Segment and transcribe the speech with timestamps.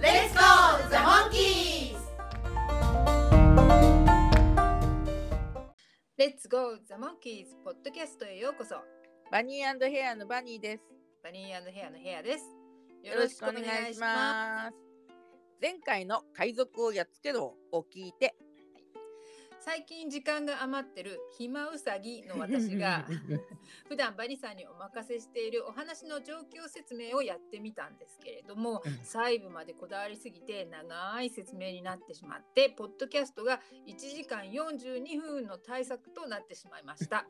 [0.00, 1.98] Let's go, the monkeys!
[6.16, 8.76] レッツゴーザ・モンキーズポッドキャストへようこそ。
[9.32, 10.84] バニーヘアのバニーです。
[11.24, 12.44] バニーヘアのヘアです。
[13.02, 14.76] よろしくお願いします。
[15.60, 18.36] 前回の海賊をやっつけろを聞いて
[19.68, 23.04] 最近時間が余ってる暇うさぎの私が
[23.86, 37.28] 普段バニさんにお任せしているお話の状況説明をやってみたんですけれども、うん、細部までこだわりすぎて長い説明になってしまってポッドキャストが1時間42分の対策となってしまいました。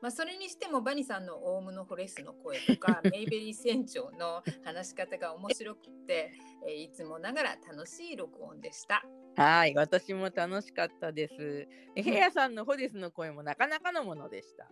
[0.00, 6.32] まあ、それにしてもバニさんのオウムのフォレスの声とか メイベリー船長の話し方が面白くて、
[6.66, 9.04] えいつもながら楽しい録音でした。
[9.36, 11.68] はい、私も楽しかったです。
[11.94, 14.68] ヘアさんのホディスの声もなかなかのものでした。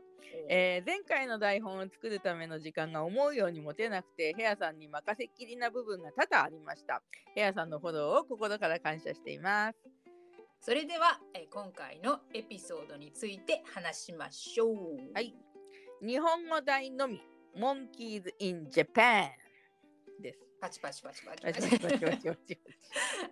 [0.48, 7.03] えー、前回の台本を作るための時間が思うように持てなくて、ヘアさんに任せっきりな部分が多々ありました。
[7.34, 9.78] ヘアさんのフォローを心から感謝しています。
[10.61, 14.77] それでは、え今回のエピソードについて話しましょう。
[15.14, 15.34] はい。
[16.03, 17.22] 日本語題のみ、
[17.56, 20.50] モンキーズ・イン・ジャパンです。
[20.61, 21.42] パチパチパチパチ。
[21.42, 22.58] パチパチパチパチ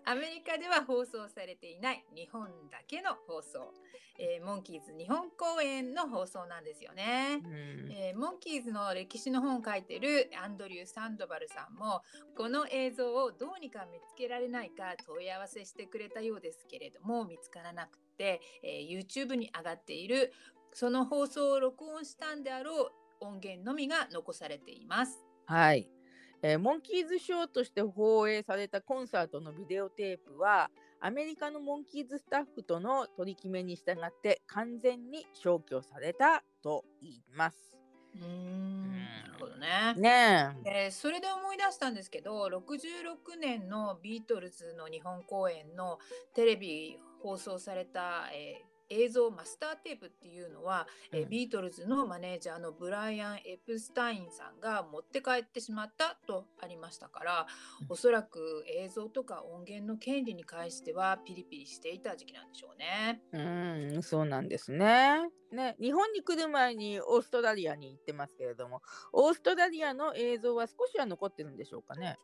[0.06, 3.74] アメリカでは放送されていない日本だけの放送、
[4.18, 12.00] えー、モンキーズ日本公演の放送なんですよね、うん、えー、モンキーズの歴史の本を書いてるアンドリュー・サンドバルさんも
[12.34, 20.32] この映像をどうにか見つけられないか問い合わせしてくれたようですけれども見つからなくて、えー、YouTube に上がっている
[20.72, 25.18] その放送を録音したんであろう音源のみが残されています。
[25.46, 25.97] はい
[26.42, 37.78] えー、モンキーズショーとして放映されたコンサートのビデオテープはアメリカのモンキーズスタッフとの取り決めに従って完全に消去されたと言います。
[38.20, 39.94] うんなるほどね。
[39.96, 45.98] ねえー、それで思い出したんですけど66年のビートルズの日本公演の
[46.34, 57.46] テレビ放送された、えー映像マスターテープっていうのは、うん、えビートルズのマネージャーのブライアン・エプスタインさんが持って帰ってしまったとありましたから、
[57.82, 63.22] うん、おそらく映像とか音源の権利に関してはピリピリしていた時期なんでしょうね。
[63.32, 65.28] うんそうなんですね。
[65.52, 68.82] ね日本に来る前にオーストラリアに行ってますけれども
[69.12, 72.18] オーストラリアの映像は少しは残ってるんでしょうかね。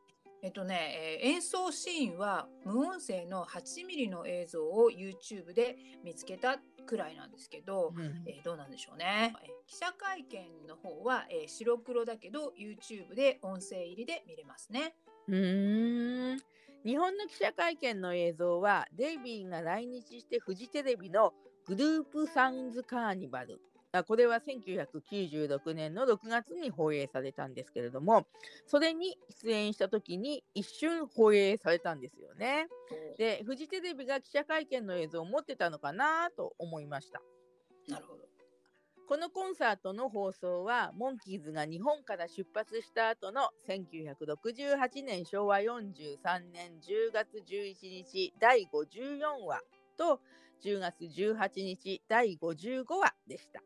[0.45, 5.75] えっとね、えー、演奏シーンは無音声の8ミリの映像を YouTube で
[6.05, 9.35] 見つけたくらいなんですけど、うん、えー、どうなんでしょうね。
[9.43, 14.95] え記者会見の方は、えー、白黒だけど YouTube で音声入りで見れますね。
[15.29, 16.39] うん
[16.85, 21.33] 日本の記者会見の映像はデイビーが来日してフジテレビの
[21.67, 23.63] グループサウンズカーニバル
[24.03, 28.27] これは1996年の6月に放映されたんですけれども、
[28.67, 32.67] それに出演した時に一瞬放映されたんですよね。
[33.17, 37.23] で、フジテレビが記者会見の映像を持ってたのかなと思いました。
[37.89, 38.25] なるほど。
[39.07, 46.17] このコンサートの放送は、モンキーズが日本から出発した後の1968年昭和43
[46.53, 49.61] 年10月11日第54話
[49.99, 50.21] と
[50.65, 53.63] 10月18日第55話でした。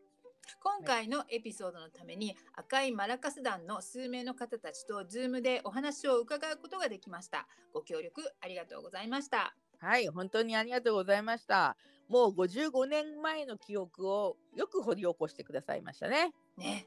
[0.62, 7.46] 今回のエピソードのために赤いマラカス団の数名の方たちと Zoom でお話を伺うことができました。
[7.72, 9.54] ご協力ありがとうございました。
[9.80, 11.76] はい、本当にありがとうございました。
[12.08, 16.32] もう55年前の記憶をよく掘り起こしてくださいましたね。
[16.56, 16.86] ね、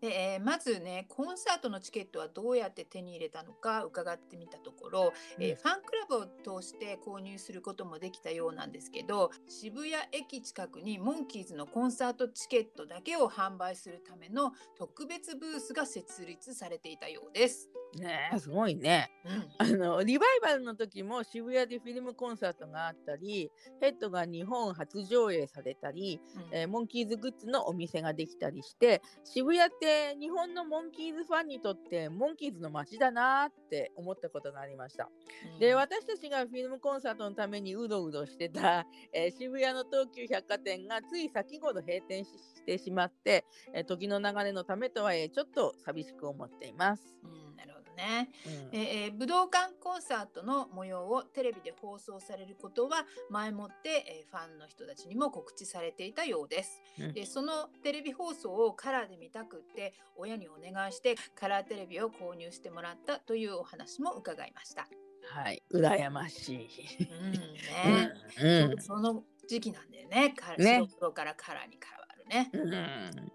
[0.00, 17.70] で、えー、まずねコンサートのチケットはどうやって手に入れたのか伺ってみたところ、うん、えー、ファンクラブを通して購入することもできたようなんですけど渋谷駅近くにモンキーズのコンサートチケットだけを販売するための特別ブースが設立されていたようです。
[17.94, 19.10] ねすごいね、
[19.58, 23.50] うん、あのリバイバルの時も渋谷でフィルムコンサートがあったり
[23.80, 35.08] ヘッドが日本初上映されたり、うん、えー、モンキーズグッズのお店ができたりして渋谷って日本のモンキーズファンにとってモンキーズの街だなって思ったことがありました、
[35.54, 42.30] うん、で私たちがフィルムコンサートのためにうろうろしてた、えー、渋谷の東急百貨店がつい先ほど閉店し
[42.64, 43.44] てしまって、
[43.74, 47.16] えー、時の流れのためとはいえちょっと寂しく思っています。
[47.22, 48.30] うん、なるほどね、
[48.72, 64.86] うん、えー、武道館コンサートの模様をテレビで放送されることは前もって、えー、ファンの人たちにも告知されていたようです、うん、でそのテレビ放送をカラーで見たくって親にお願いしてカラーテレビを購入してもらったというお話も伺いました。
[65.28, 65.62] はい。
[65.72, 66.68] 羨ましい、
[67.10, 70.34] うんね、うん、その時期なんだよね。
[70.58, 70.74] ね。
[70.84, 73.32] 白黒からカラーに変わるね、うん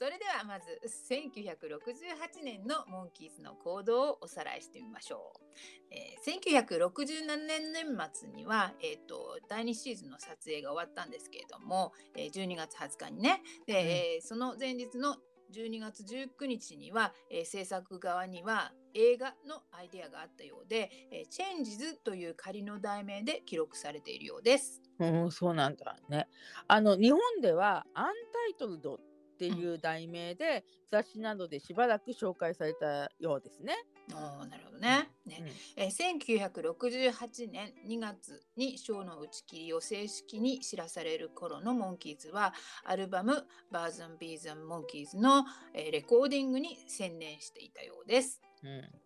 [0.00, 0.80] それではまず
[1.12, 5.44] 1968年のモンキーズの行動をおさらいしてみましょう。
[5.90, 15.16] えー、1967年年末には、えーと、第2シーズンの撮影が終わったんですけれども、えー、12月20日にねで、うん、その前日の
[15.54, 24.80] 12月19日には、えー、制作側には映画のアイデアがあったようで「えー、チェンジズ」という仮の題名で記録されているようです。
[24.98, 26.26] うん、そうなんだね。
[26.68, 28.98] あの日本ではアンタイトルドっ
[29.40, 33.74] ていう題名で、雑誌などでしばらく紹介されたようですね。
[34.12, 35.08] あなるほどね。
[35.24, 35.38] ね
[35.76, 42.52] うん、え1968年2月にショーの打ち切りを正式に知らされる頃のモンキーズは
[42.84, 48.42] アルバム「バーズン・ビーズン・モンキーズの」えレコーディングに専念していたようです。
[48.62, 49.00] うん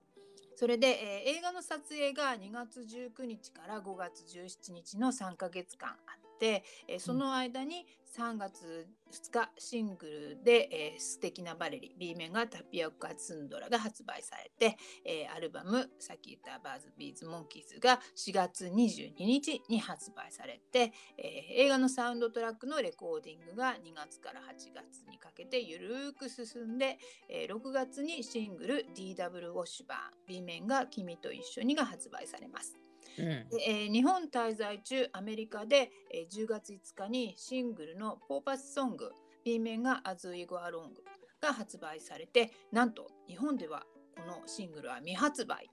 [0.56, 0.86] それで、
[1.26, 7.86] えー、映画の撮影が2月19日から5月17日の3ヶ月間あっ、えー、その間に
[8.16, 26.98] 3月2日シングルで、えー、素敵なバレリ B 面がタピオカツンドラが発売されて、えー、アルバムさっき言ったバーズビーズモンキーズが4月22日に発売されて、えー、映画のサウンドトラックのレコーディングが2月から8月にかけてゆるく進んで、
[27.28, 32.76] えー、6月にシングル DW ウォッシュバーン B 面が君と一緒にが発売されます。
[33.18, 39.12] うん、でえー、日本滞在中アメリカで、えー、10月5日にシングルの「ポーパスソング」
[39.44, 41.04] B 面が「アズイゴアロング」
[41.40, 43.84] が発売されてなんと日本では
[44.16, 45.70] このシングルは未発売。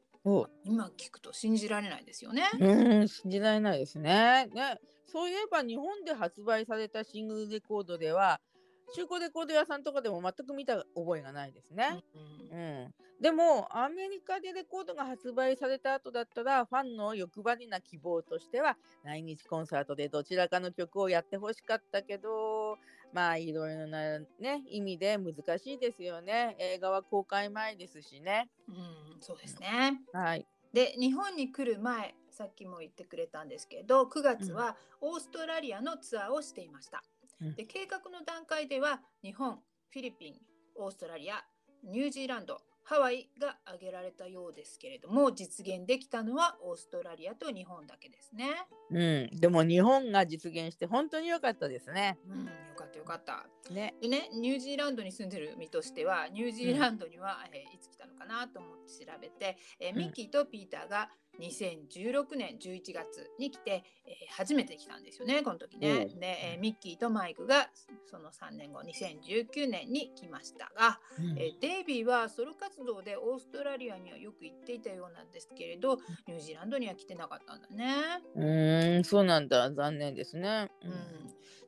[0.64, 2.44] 今聞くと信じられないですよね。
[2.60, 4.48] うん信じられないですね。
[4.54, 8.40] ねそういえば日本で発売されたシングルレコードでは
[8.94, 12.04] 中古レコード屋さんとかでも全く見た覚えがないですね。
[12.52, 22.78] うん、うん、でもアメリカでレコードが発売された後だったらファンの欲張りな希望としては来日コンサートでどちらかの曲をやってほしかったけど
[23.14, 26.56] まあいろいろな、ね、意味で難しいですよね。
[26.60, 28.50] 映画は公開前ですしね。
[28.68, 30.02] うん、そうですね。
[30.14, 30.46] はい。
[30.74, 37.04] で日本に来る前さっきも言ってくれたんですけど9月はオーストラリアのツアーをしていました。
[37.56, 39.60] で計画の段階では日本
[39.90, 40.36] フィリピン
[40.78, 41.44] オーストラリア
[41.84, 48.50] ニュージーランドハワイが挙げられたようですけれども実現できたのはオーストラリアと日本だけですね。
[48.90, 52.18] うん、でも日本が実現して本当に良かったですね。
[52.28, 53.46] うん、よかったよかった。
[53.72, 66.08] ね、でねニュージーランドに住んでる身としてはニュージーランドには、うん、えー、いつ来たのかなと思って調べて、えー、ミッキーとピーターが2016年11月に来て、えー、初めて来たんですよねこの時ね。
[66.14, 67.70] うん、で、えー、ミッキーとマイクが
[68.06, 75.98] その3年後2019年に来ましたが、うん、えー、デイビーはソロ活動でオーストラリアにはよく行っていたようなんですけれど
[76.28, 78.22] ニュージーランドには来てなかったんだね。
[78.36, 80.70] うんそうなんだ残念ですね。
[80.84, 80.92] うん、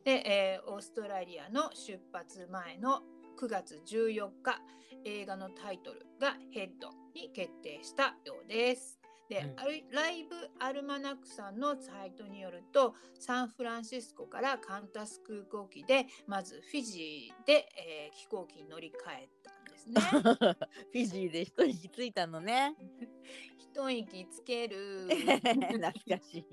[0.04, 3.02] で、えー、オーストラリアの出発前の
[3.40, 4.62] 9月14日
[5.06, 9.03] 映画のタイトルが「ヘッド」に決定したようです。
[9.30, 9.56] で、うん、
[9.96, 20.02] ライブアルマナックさんのサイトによるとサンフランシスコからカンタス空港機でまずフィジーで、えー、飛行機に乗り換えたんですね。
[20.92, 22.76] フィジーで一息ついたのね。
[23.58, 25.08] 一息つける。
[25.10, 25.92] 懐か
[26.24, 26.46] しい。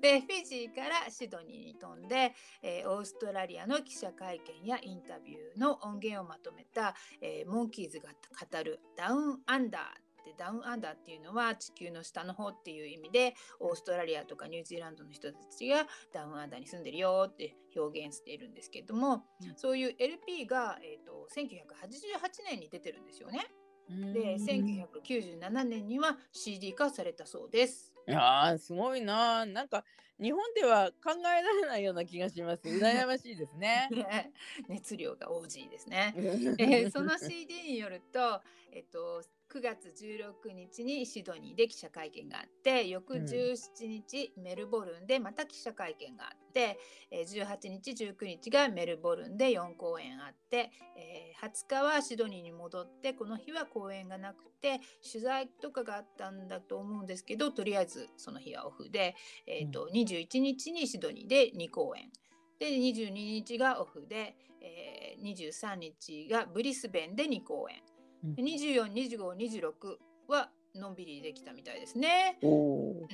[0.00, 23.46] でフィジーからシドニーに飛んで、えー、オーストラリアの記者会見やインタビューの音源をまとめた、えー、モンキーズが語るダウンアンダーでダウンアンダーっていうのは地球の下の方っていう意味でオーストラリアとかニュージーランドの人たちがダウンアンダーに住んでるよって表現しているんですけども、うん、そういう LP が、えーと、1988年に出てるんですよね。
[23.88, 27.94] で1997年には CD 化されたそうです。
[28.06, 29.84] いやすごいななんか
[30.20, 32.62] 日本では考えられないような気がします。
[32.68, 33.88] 羨ましいですね。
[34.68, 36.14] 熱量が王子ですね、
[36.58, 38.42] えー、その CD によると、
[38.72, 46.78] えっと、9月16日にシドニーで記者会見があって翌17日メルボルンでまた記者会見があって、
[47.10, 62.10] うん、18日19日がメルボルンで4公演あって、えー、20日はシドニーに戻ってこの日は公演がなくて取材とかがあったんだと思うんですけどとりあえずその日はオフで、えーとうん、21日にシドニーで2公演。
[62.58, 67.76] で22日がオフで、えー、23日がブリスベンで2公演
[68.24, 69.96] うん、24、25、26
[70.28, 72.38] はのんびりできたみたいですね。
[72.42, 73.08] おうん、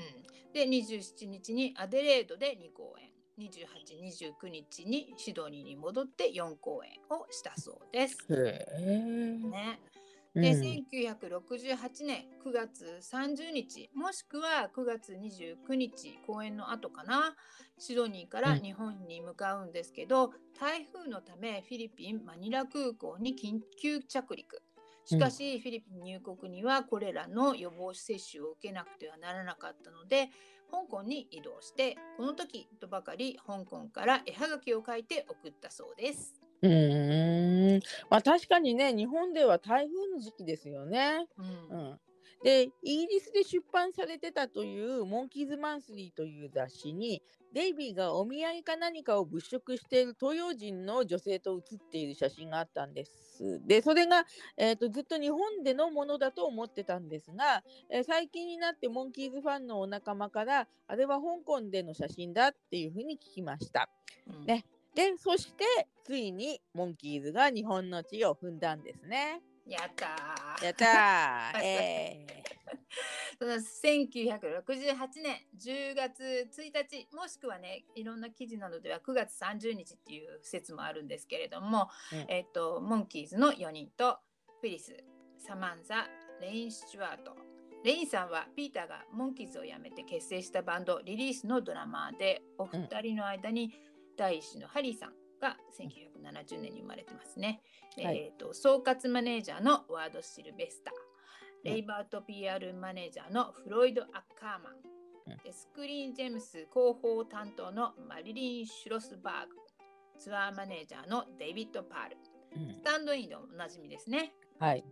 [0.53, 3.15] で27日にアデレードで2公演。
[3.39, 3.51] 28、
[4.41, 8.19] 29日にシドニーに戻って4公演をしたそうです。
[8.31, 9.81] ね、
[10.35, 10.41] うん。
[10.41, 17.35] で、1968年9月30日もしくは9月29日公演の後かな。
[17.79, 24.63] シドニーから日本に向かうんですけど、台風のためフィリピン・マニラ空港に緊急着陸
[25.05, 30.31] しかし、フィリピン入国にはこれらの予防接種を受けなくてはならなかったので
[30.71, 36.41] 香港に移動してこの時とばかり香港から絵はがきを書いて送ったそうです。
[36.63, 37.81] うーん。
[38.11, 41.27] まあ確かにね、日本では台風の時期ですよね。
[41.71, 42.01] うんうん。
[42.43, 47.23] で、イギリスで出版されてたというモンキーズマンスリーという雑誌に、
[47.53, 53.61] デイビーがお土産か何かを物色している東洋人の女性と写っている写真があったんです。
[53.67, 54.27] で、それが、
[54.57, 63.89] えーとずっと日本でのものだと思ってたんですが、えー最近になってモンキーズファンのお仲間から、あれは香港での写真だっていうふうに聞きました。
[64.27, 64.65] うんね
[64.95, 65.65] で、そして、
[66.05, 69.43] ついにモンキーズが日本の地を踏んだんですね。
[69.67, 70.65] やったー。
[70.65, 71.61] やったー。
[71.65, 72.27] え
[73.39, 82.19] その1968年10月1日もしくはねいろんな記事などでは9月30日っていう説もあるんですけれども、うん。
[82.29, 84.19] えっとモンキーズの4人と
[84.61, 84.97] フィリス
[85.39, 86.09] サマンサ
[86.41, 87.37] レイン・スチュワート。
[87.85, 93.75] レインさんはピーターがモンキーズを辞めて結成したバンドリリースのドラマーでお二人の間に
[94.17, 97.61] 第一子のハリーさんが1970年に生まれてますね。
[97.97, 100.95] はいえっと総括マネージャーのワード・シルベスター。
[100.95, 101.15] うん
[101.65, 104.09] レイバート PR マネージャーのフロイド・アッ
[104.39, 109.57] カーマン、うスクリーン・ジェムズ広報担当のマリリン・シュロスバーグ、
[110.19, 114.35] ツアーマネージャーのデイビッド・パール、ーうんスタンドインでおなじみですね。
[114.59, 114.85] はい。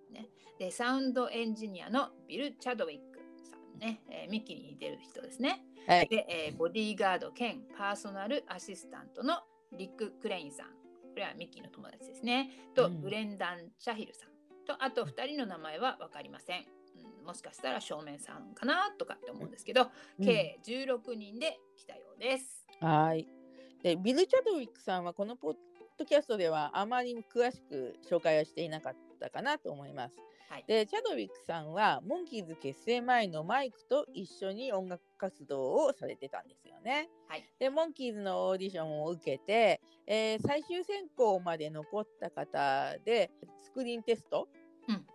[0.58, 5.62] で、サウンドエンジニアのビル・チャドウィックさんね、えーミッキーに似てる人ですね。
[5.86, 6.08] はい。
[6.08, 9.34] で、えーボディーガード兼パーソナルアシスタントの
[9.76, 10.66] リック・クレインさん。
[10.66, 10.72] こ
[11.16, 12.50] れはミッキーの友達ですね。
[12.74, 14.30] と、うんブレンダン・チャヒルさん。
[14.66, 16.64] と、あと2人の名前は分かりません。
[17.20, 22.66] うん、もしかしたら正面さんかなとかって思うんですけど、うん計16人で来たようです。
[22.80, 23.26] はい。
[23.82, 25.54] で、ビル・チャドウィックさんはこのポッ
[25.98, 30.16] ドキャストではあまり詳しく紹介はしていなかったかなと思います。
[30.52, 30.64] はい。
[30.68, 37.08] で、チャドウィックさんはモンキーズ結成前のマイクと一緒に音楽活動をされてたんですよね。
[37.26, 37.44] はい。
[37.58, 43.30] で、モンキーズのオーディションを受けて、えー最終選考まで残った方で、
[43.62, 44.46] スクリーンテスト、
[44.88, 45.06] うん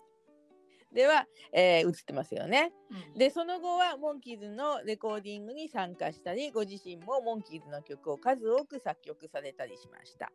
[0.91, 2.73] では、えー映ってますよね。
[2.89, 10.25] うんでその後はモンキーズのレコーディングに参加したりご自身もモンキーズの曲を数多く作曲されたりしました。
[10.25, 10.29] い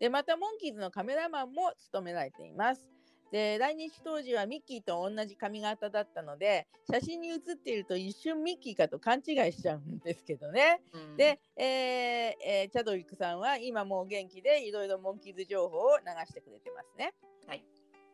[0.00, 2.97] でまたモンキーズのカメラマンも務められています。
[3.30, 10.80] で来日当時はミッキーと同じ髪型だったので写真に写っていると一瞬ミッキーかと勘違いしちゃうんですけどね。
[10.92, 11.66] うんで、えー
[12.44, 17.12] えーチャドウィックさんは今もう元気でいろいろモンキーズ情報を流してくれてますね。
[17.46, 17.64] はい。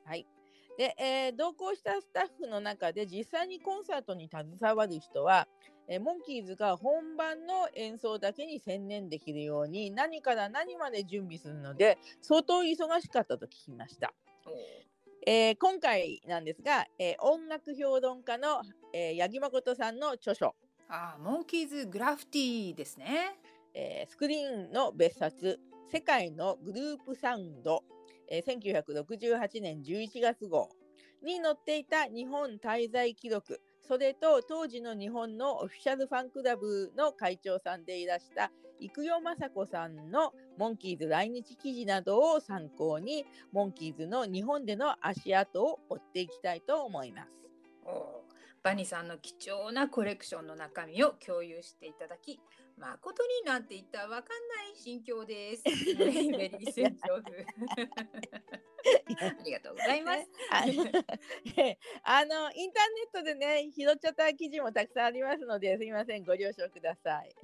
[0.04, 0.26] はい。
[0.76, 5.46] で、えー同行したスタッフの中で実際にコンサートに携わる人は、
[5.86, 14.12] えーモンキーズが本番の演奏だけに専念できるように何から何まで準備するので相当忙しかったと聞きました。
[15.26, 18.60] えー今回なんですが、えー音楽評論家の、
[18.92, 20.54] えー八木誠さんの著書。
[20.88, 23.38] あー、モンキーズ・グラフィティですね。
[23.72, 25.58] えースクリーンの別冊
[25.90, 27.82] 「世界のグループサウンド」
[28.28, 30.68] えー1968年11月号。
[31.22, 33.62] に載っていた日本滞在記録。
[33.80, 38.50] それと当時の日本のオフィシャルファンクラブの会長さんでいらした
[38.80, 47.30] 生代雅子さんのモンキーズ来日記事などを参考にモンキーズの日本での足跡を追っていきたいと思います。
[47.84, 48.24] おー
[48.64, 52.40] バニさんの貴重なコレクションの中身を共有していただき
[52.78, 55.62] 誠になんて言ったらわかんない心境です。
[55.64, 55.72] ベ
[56.48, 57.46] リー船長風。
[59.20, 60.18] ありがとうございます。
[61.56, 67.34] ね ああのインターネットでね拾っちゃった記事もたくさんありますのですいませんご了承ください。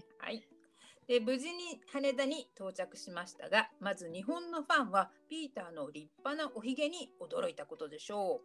[1.11, 1.21] はい。
[1.21, 8.41] で無事に羽田に到着しましたがまず日本のファンはピーターの立派なおひげに驚いたことでしょ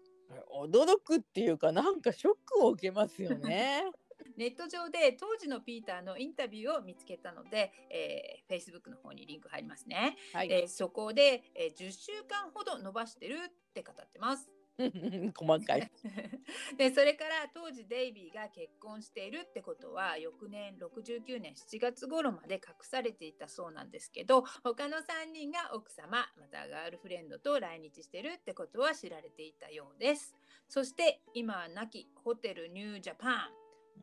[0.52, 3.84] 驚くっていうかなんかショックを受けますよね。
[3.88, 3.94] う
[4.38, 15.92] ネット上で当時のピーターのインタビューを見つけたので、えー、Facebook の方にリンク入りますね、はい、でそこで、えー10週間ほど伸ばしてるって語ってます細かい。
[16.78, 30.36] でそれから当時デイビーが結婚しているってことは翌年69年7月頃まで隠されていたそうなんですけど他の3人が奥様またガールフレンドと来日してるってことは知られていたようです
[30.68, 33.52] そして今は亡きホテルニュージャパ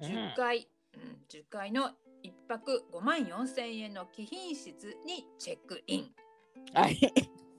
[0.01, 1.91] ン10階、うん、うん、10階の
[2.23, 6.15] 1泊5万4千円の貴賓室にチェックイン。
[6.73, 6.99] はい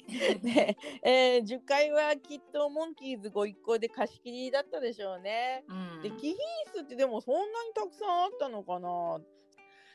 [0.44, 5.64] ねえー、10階はきっとモンキーズご一行で貸し切りだったでしょうね。
[5.68, 6.36] うん、で貴賓
[6.74, 8.90] 室ってでもそんなにたくさんあったのかな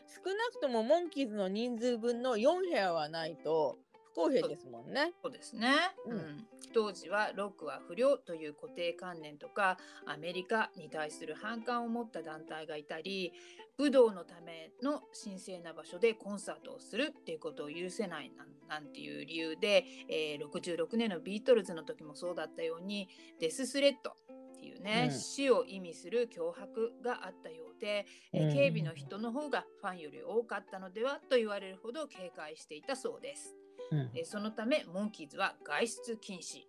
[0.08, 3.88] 少なくともモンキーズの人数分の4部屋はないと不
[4.18, 5.12] 公平ですもんね。
[5.22, 5.68] そうですね、
[6.06, 6.44] うん、
[6.75, 13.32] 当時はロックは不良という固定観念とかアメリカに対する反感を持った団体がいたり
[13.76, 18.32] 武道のための神聖な場所でコンサートをするっていうことを許せない
[18.68, 23.08] なんていう理由で、えー、66年のビートルズの時もそうだったように
[23.40, 24.14] デススレッドっ
[24.60, 33.54] ていうね、うん、死を意味する脅迫があったようで、うん、警備の人の方がファンより多かったのではと言われるほど警戒していたそうです。
[33.90, 36.68] うん、そのためモンキーズは外出禁止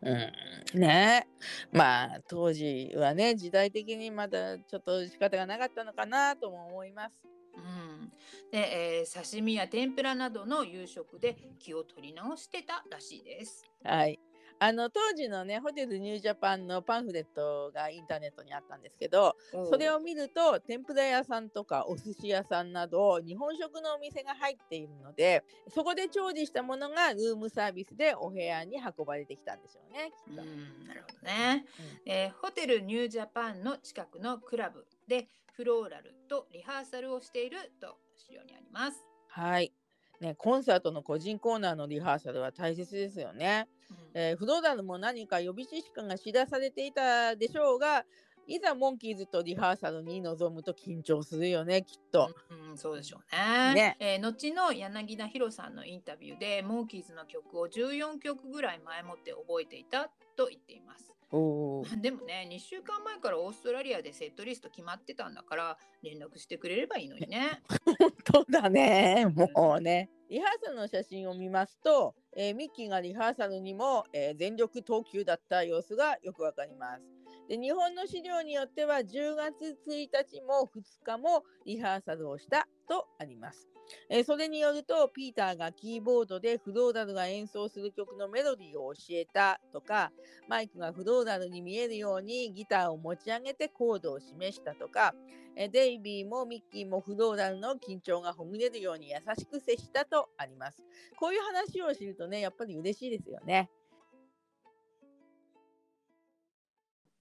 [0.00, 1.26] うん、ね
[1.72, 7.16] まあ当時はね時代的にまだちょっと仕方がなかったのかなとも思います。
[7.56, 8.12] うん、
[8.52, 13.64] で、えー、刺身や天ぷらなどの夕食で気を取り直してたらしいです。
[13.82, 14.20] はい。
[14.60, 19.36] あの当時のねホテルニュージャパンのパンフレットがインターネットにあったんですけど
[19.70, 30.12] それを見ると天ぷら屋さんとかお寿司屋さんなど日本食のお店が入っているのでそこで調理したものがルームサービスでお部屋に運ばれてきたんでしょうね。
[30.28, 31.64] うんなるほどね、
[32.06, 39.04] うん、えー、ホテルニュージャパンの近くのクラブでフローラルとリハーサルをしていると資料にあります。
[39.28, 39.72] はい
[40.20, 43.68] ね、コンサートの個人コーナーのリハーサルは大切ですよね。
[43.90, 48.04] うん、えー、不動産も何か予備知識が知らされていたでしょうが、
[48.48, 52.34] いざモンキーズとリハーサルに臨むと緊張するよねきっと。
[52.70, 53.74] うん、そうでしょうね。
[53.74, 61.17] ねえー、後の柳田博さんのインタビューでモンキーズの曲を14曲ぐらい前もって覚えていたと言っています。
[61.30, 67.60] おでもね2週間前からオーストラリアでセットリスト決まってたんだから連絡してくれればいいのにね。
[67.98, 70.08] 本当だねもうね。
[70.30, 77.27] リハーサルの写真を見ますと、えー、ミッキーがリハーサルにも、えー、全力投球だった様子がよくわかります。
[77.48, 83.68] で日本の資料によっては10月1日も2日もリハーサルをしたとあります。
[84.10, 90.12] えー、それによるとピーターがキーボードでフローラルが演奏する曲のメロディーを教えたとか
[90.46, 95.14] マイクがフローラルに見えるようにギターを持ち上げてコードを示したとか、
[95.56, 100.82] えー、デイビーもミッキーもフローラルの緊張がほぐれるように優しく接したとあります。
[101.18, 103.70] こういう話を知るとねやっぱり嬉しいですよね。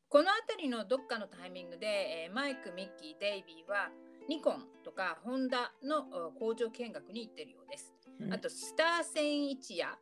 [0.10, 1.88] この辺りのどっかのタイミングで、
[2.28, 3.90] えー、マイク、ミッキー、デイビーは
[4.30, 6.04] ニコンとかホンダの
[6.40, 7.94] 工場見学に行ってるようです。
[8.20, 9.98] うん、あとスター戦一夜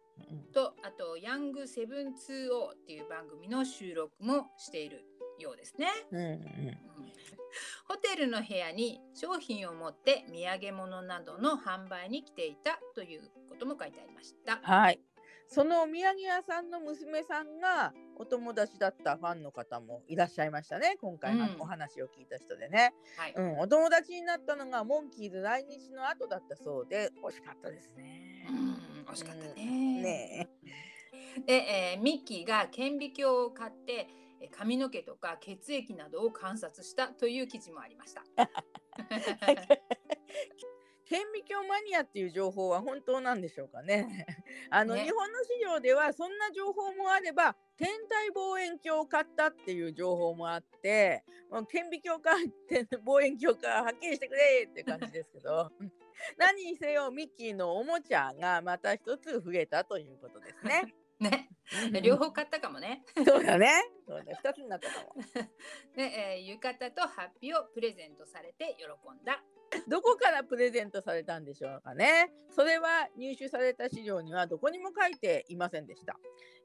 [0.53, 2.05] と、あとヤング720
[2.73, 5.05] っていう番組の収録もしている
[5.39, 5.87] ようですね。
[6.11, 6.41] うんうん、
[7.87, 14.59] ホテルの部屋に商品を持って土産物などの販売に来ていたということも書いてありました。
[14.61, 14.99] はい。
[15.47, 20.97] そのお土産屋さんの娘さんがお友達だったファンの方もいらっしゃいましたね。
[21.01, 23.33] 今回、お話を聞いた人でね、はい。
[23.35, 28.47] うん、お友達になったのがモンキーズ来日の後だったそうで惜しかったですね。
[28.49, 28.53] う
[29.09, 29.53] ん、惜しかったね。
[29.57, 30.49] うん、ね
[31.45, 34.07] で、えー、ミッキーが顕微鏡を買って
[34.51, 38.23] 髪の毛とか血液などを観察したという記事もありました。
[41.05, 44.25] 顕微鏡マニアっていう情報は本当なんでしょうかね。
[44.71, 52.31] あの、ね、日本の資料ではそんな情報もあれば天体望遠鏡を買ったっていう情報もあってもう顕微鏡か
[53.05, 55.71] 望遠鏡かはっきりしてくれって感じですけど
[56.37, 60.95] 何にせよミッキーのおもちゃがまた一つ増えたということですね。
[61.19, 63.03] ね、両方買ったかもね。
[63.25, 63.71] そうだね。
[64.05, 65.15] そうだ、二つになったかも。
[65.95, 69.41] ね、えー、浴衣とハッピーをプレゼントされて喜んだ。
[69.87, 72.31] どこからプレゼントされたんでしょうかね。
[72.49, 76.17] それは入手された資料にはどこにも書いていませんでした。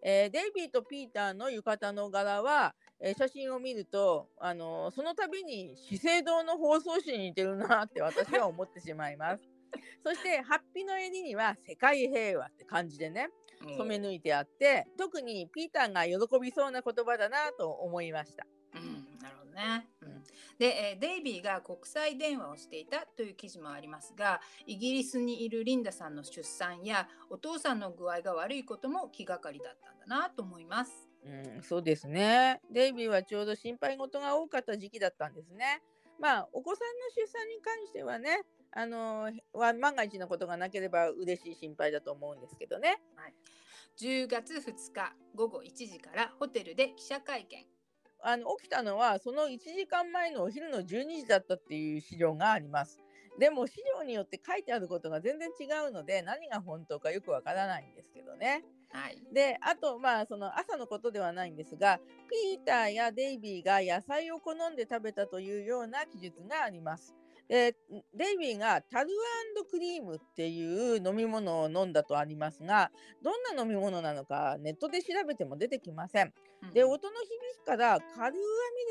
[0.03, 9.43] えー、デイビーとピーターの浴衣の柄は、えー、写真を見ると、あのー、その度に資生堂の包装紙に似てるなって私は思ってしまいます。
[10.05, 13.29] そしてハッピーの襟には世界平和って感じでね
[13.77, 18.47] 染め抜いてあって、特にピーターが喜びそうな言葉だなと思いました。
[19.51, 19.89] ね。
[20.01, 20.23] うん、
[20.59, 31.11] で、えデイビーが国際電話をしていたという記事もありますがイギリスにいるリンダさんの出産やお父さんの具合が悪いことも気がかりだったんだなと思います。
[31.25, 32.61] うん、そうですね。
[32.71, 35.83] デイビーはちょうど心配事が多かった時期だったんですね。
[36.19, 43.01] まあ、お子さんの出産に関してはね、あのは万が一のことがなければ嬉しい心配だと思うんですけどね。
[43.17, 43.35] はい、
[43.99, 47.67] 10月2日午後1時からホテルで記者会見。
[48.23, 52.99] あの起きたのはその1時間前のお昼の12時だったっていう資料があります。
[53.39, 58.65] でも資料によって書いてあることが全然違うので何が本当かよくわからないんですけどね。
[58.93, 67.15] はい、であとまあその朝のことではないんですがピーターやデイビーが野菜を好んで食べたというような記述があります。
[67.49, 67.75] で
[68.15, 69.09] デイビーがタル
[69.71, 72.91] クリームっていう飲み物を飲んだとありますが
[73.23, 76.33] どんな飲み物なのかネットで調べても出てきません。
[76.73, 77.29] で音の響
[77.63, 78.35] きからカルーアミ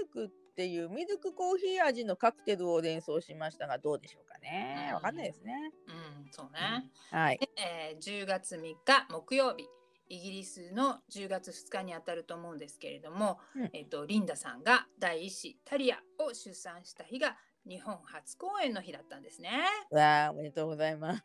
[0.02, 4.92] ルクっていうミルクコーヒー味のカクテルを連想しましたがどうでしょうかね。
[4.94, 5.72] わかんないですね。
[5.88, 5.92] う
[6.28, 6.90] ん、そうね。
[7.12, 7.40] はい。
[7.56, 9.68] えー、10月3日木曜日。
[10.12, 19.52] イギリスの10月2日にあたると思うんですけれども、うん、えっ、とリンダさんが第一子タリアを出産した日が日本初公演の日だったんですね。
[19.92, 21.24] わあ、おめでとうございます。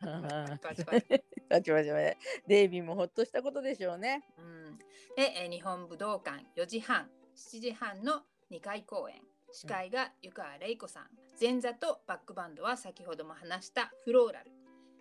[0.61, 1.07] パチパチ
[1.49, 1.89] パチパチ
[2.47, 4.23] デイビーもほっとしたことでしょうね。
[4.37, 4.77] うん、
[5.15, 9.21] で、え日本武道館4時半、7時半の2回公演。
[9.51, 11.09] 司会が湯川玲子さん。
[11.39, 14.51] 前座とバックバンドは先ほども話したフローラル。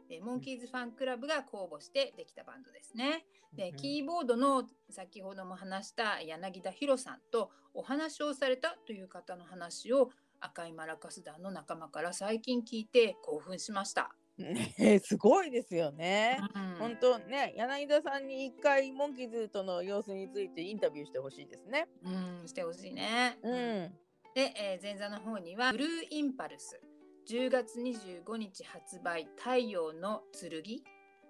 [0.09, 3.25] でモンキーズファンクラブが公募してできたバンドですね。
[3.55, 10.11] で、キーボードの先ほども話した柳田博さんとお話をされたという方の話を
[10.45, 14.15] 赤いマラカス団の仲間から最近聞いて興奮しました。
[14.37, 16.41] ね、すごいですよね。
[16.79, 21.87] 本当、ん、ね、柳田さんに一回モンキーズとの様子についてインタビューしてほしいですね。
[22.05, 23.39] うん、してほしいね。
[23.43, 23.53] うん。
[24.35, 26.81] で、えー、前座の方にはブルーインパルス
[27.31, 30.51] 10月25日発売太陽の剣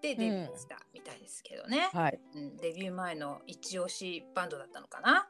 [0.01, 1.91] でデビューしたみたいですけどね。
[1.93, 5.29] うん、はい、うん、デビュー前の一押しバンドだったのかな。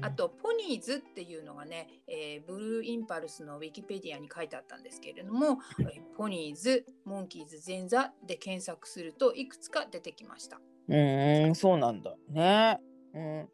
[0.00, 10.60] あとポニーズっていうのがね、えー、ブルーインパルスのウィキペディアに書いてあったんですけれども、えー、ポニーズモンキーズ前座で検索するといくつか出てきました。
[10.88, 10.96] う
[11.50, 12.14] んそうなんだ。
[12.28, 12.80] ね。
[13.14, 13.48] うん。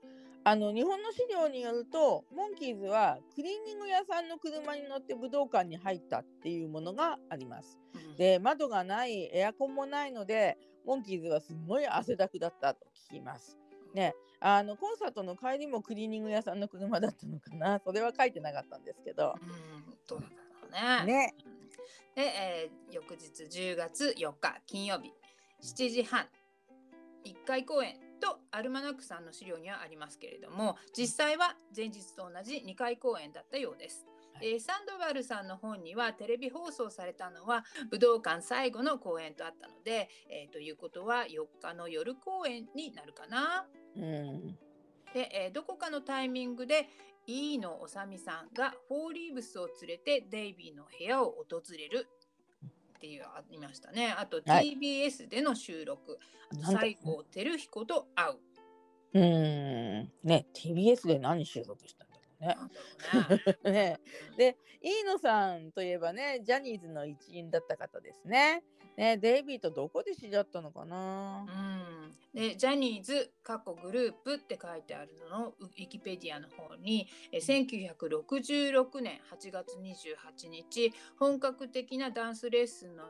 [0.45, 7.79] あの日本の資料によるとモンキーズはクリーニング屋さんの車に乗って武道館に入ったっていうものがあります。
[7.95, 13.59] うん、で窓がないエアコンもないのでモンキーズはすごい汗だくだったと聞きます。
[13.95, 19.35] ね、あのコンサートの帰りもクリーニング屋さんの車だったのかなそれは書いてなかったんですけど。
[19.41, 19.45] う
[19.85, 20.37] んどうなんだ
[21.01, 21.13] ろうね。
[21.13, 21.35] ね
[22.15, 25.13] で、えー、翌日10月4日金曜日
[25.63, 26.27] 7時半
[27.25, 34.07] 1回公演とアルマナックさんの資料にはありますけれども実際は前日と同じ2回公演だったようです。
[34.43, 43.67] えー、サンドバルさんの本にはテレビ放送されたのは武道館最後の公演とあったので、えー、ということは4日の夜公演になるかな。
[43.97, 44.59] うん、
[45.13, 46.89] で、えー、どこかのタイミングで
[47.27, 52.09] 飯野治さんがフォーリーブスを連れてデイビーの部屋を訪れる
[52.97, 54.15] っていうありましたね。
[54.17, 56.19] あと TBS での収録、
[56.63, 58.39] はい、西郷輝彦と会う。
[59.15, 59.23] うん。
[60.25, 62.08] ね TBS で何収録した
[62.41, 62.57] ね。
[63.65, 64.01] ね
[64.37, 68.63] で飯野さんといえばねジャニーズの一員だった方ですね。
[68.97, 83.05] ねデイビーとどこで知り合ったのかな、うんでジャニーズ過去グループって書いてあるののウィキペディアの方にえ1966年8月28日本格的なダンスレッスンの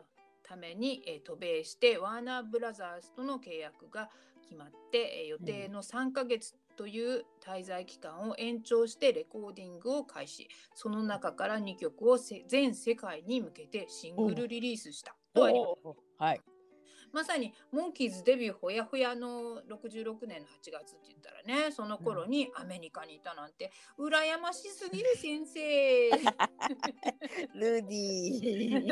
[0.48, 4.08] ために、え渡米してワーナーブラザーズとの契約が
[4.42, 10.48] 決まって、え予定の3ヶ月という滞在期間を延長してレコーディングを開始。
[10.74, 15.16] その中から2曲を全世界に向けてシングルリリースした。
[15.34, 15.98] とあります。
[16.18, 16.40] はい。
[17.12, 26.10] まさにモンキーズデビューほやほやの66年の8月って言ったらねその頃にアメリカにいたなんて羨ましすぎる先生。
[27.58, 28.88] ルディ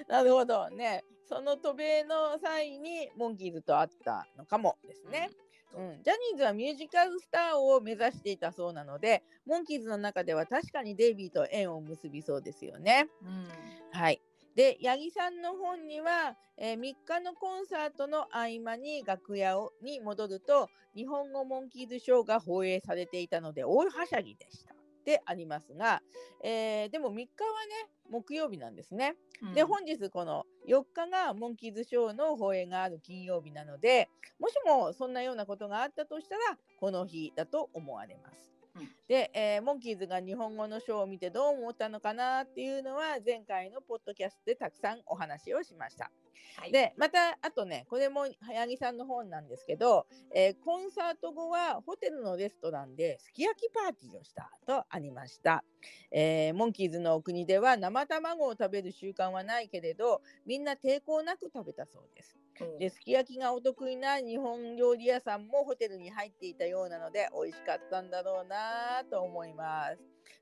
[0.08, 0.68] なるほど。
[0.70, 5.30] ねその渡米の際にモンキーズと会ったのかもですね。
[5.76, 13.06] うん、ジャニーズはミュージカルスターを目指していたそうなのでモンキーズの中では確かにデイビーと縁を結びそうですよね。
[13.22, 13.48] うん、
[13.92, 14.20] はい
[14.56, 24.79] で八木さんの本には、えー、3日のコンサートの合間に楽屋をに戻ると日本語モンキーズショーが放映されていたので大はしゃぎでした。
[25.10, 26.02] でありますが、
[26.44, 27.26] えー、でも3日は
[27.66, 29.16] ね木曜日なんですね。
[29.42, 38.59] うん、で本日この4日がモンキーズショーの放映がある金曜日なのでもしもそんなようなことがあったとしたらこの日だと思われます。
[38.76, 46.10] うん、で、えー、モンキーズが日本語のショーを見てどう思ったのかなっていうのは前回のポッドキャストでたくさんお話をしました。
[46.56, 55.64] はい、でまたあとねこれも早木さんの本なんですけど、えー、コンサート後はホテルのレストランですき焼きパーティーをしたとありました、
[56.10, 62.36] えー、モンキーズのお国では生卵を食べる習慣はないけれどみんな抵抗なく食べたそうです
[62.78, 69.98] ですき焼きがお得意な日本料理屋さんもホテルに入っていたようなので美味しかったんだろうなと思います。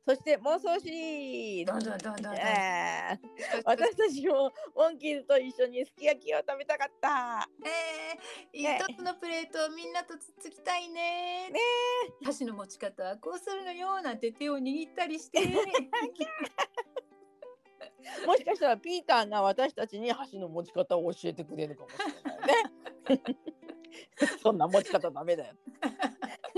[0.07, 7.49] そして妄想シリーズ、えー、私たちもモンキーズと一緒にすき焼きを食べたかった。
[7.63, 11.51] えー、一つのプレートをみんなとつつきたいね。
[11.51, 11.61] ね
[12.25, 15.41] 箸の持ち方はこうするのよなんて手を握ったりして。
[18.27, 23.35] もしかしたらピーターが私たちに箸の持ち方を教えてくれるかもしれないね。
[24.43, 25.55] そんな持ち方ダメだよ。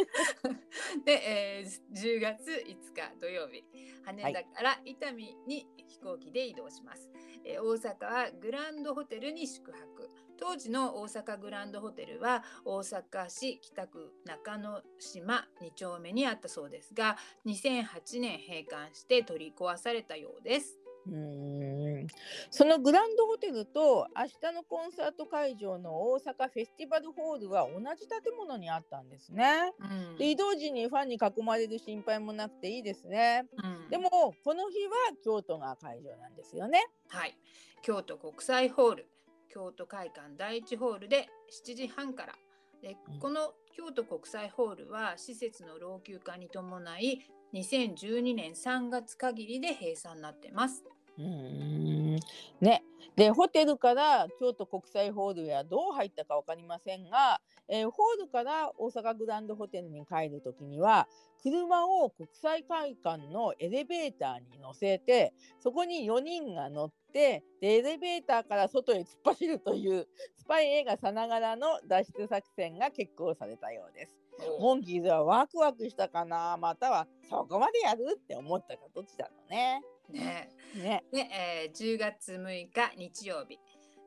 [1.04, 3.64] で、えー、10月5日土曜日
[4.04, 22.06] 羽田から伊丹に飛行機で移動します、はい、えー、大阪はグランドホテルに宿泊当時の大阪グランドホテルは大阪市北区中之島2丁目にあったそうですが2008年閉館して取り壊されたようですうん
[22.50, 29.72] そのグランドホテルと明日のコンサート会場の大阪フェスティバルホールは同じ建物にあったんですね。
[29.80, 33.46] うん、で移動時にファンに囲まれる心配もなくていいですね。
[33.56, 34.92] うん、でもこの日は
[35.24, 36.86] 京都が会場なんですよね。
[37.08, 37.36] はい
[37.82, 39.08] 京都国際ホール
[39.48, 41.28] 京都会館第一ホールで
[41.64, 42.34] 7時半から
[42.82, 47.20] でこの京都国際ホールは施設の老朽化に伴い
[47.54, 50.84] 2012年3月限りで閉鎖になってます。
[51.18, 52.16] うん
[52.60, 52.82] ね、
[53.16, 61.06] でホテルから京都国際ホールやどう入ったか分かりませんが、えー、ホールから大阪グランドホテルに帰る時には
[61.42, 70.06] 車を国際会館のエレベーターに乗せてそこに4人が乗ってでエレベーターから外へ突っ走るという
[70.38, 74.29] スパイ映画さながらの脱出作戦が決行されたようです。
[74.58, 76.56] モンキーズはワクワクしたかな？
[76.56, 78.16] またはそこまでやる？
[78.16, 79.82] って思ったかどっちだろうね。
[80.10, 80.50] ね。
[80.74, 81.04] ね。
[81.12, 81.30] ね、
[81.66, 83.58] えー、10月6日日曜日。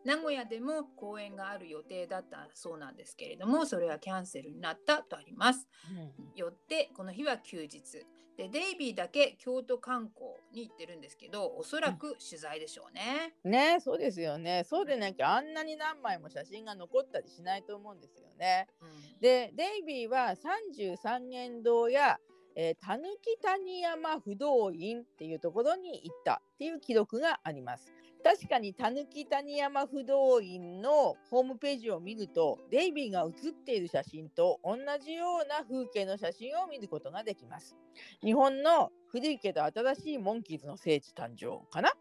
[0.05, 5.65] 名古屋でも公演がある予定だったそうなんですけれどもそれはキャンセルになったとあります。
[5.89, 8.05] うん、よってこの日は休日
[8.37, 13.35] でデイビーだけ京都観光に行ってるんですけどおそらく取材でしょうね。
[13.43, 18.67] うん、ねそうですよねそうでなきゃあんなに何枚も写真が残ったりしないと思うんですよね。
[18.81, 22.17] うん、でデイビーは33軒堂や
[22.55, 27.93] えぬき谷山不動院っていうところに行ったっていう記録があります。
[28.23, 37.75] 確かにたぬき谷山不動院のホームページを見るとデイビーが写っている写真と同じような風景の写真を見ることができます。
[38.23, 41.91] 日本の古いけど新しいモンキーズの聖地誕生かな、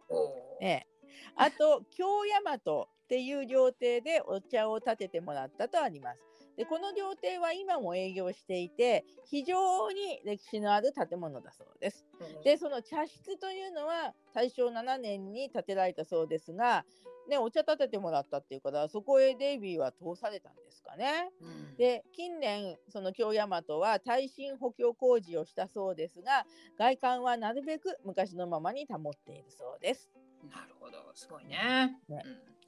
[0.60, 0.86] ね、
[1.36, 2.06] あと京
[2.44, 6.31] 大和っていう料亭でお茶を立ててもらったとあります。
[6.56, 12.04] でこの料亭は今も営業していて非常に歴史のある建物だそうです。
[12.44, 16.84] でその茶室というのは大正7年に建てられたそうですが、
[17.28, 21.30] ね、お茶立ててもらったっていうからそこへデイビーは通されたんですかね。
[21.40, 26.44] うん、で近年その京大和は耐震補強工事をしたそうですが
[26.78, 30.10] 外観はなるべく昔のままに保っているそうです。
[30.50, 31.98] なるほどすごいね。
[32.08, 32.61] ねうん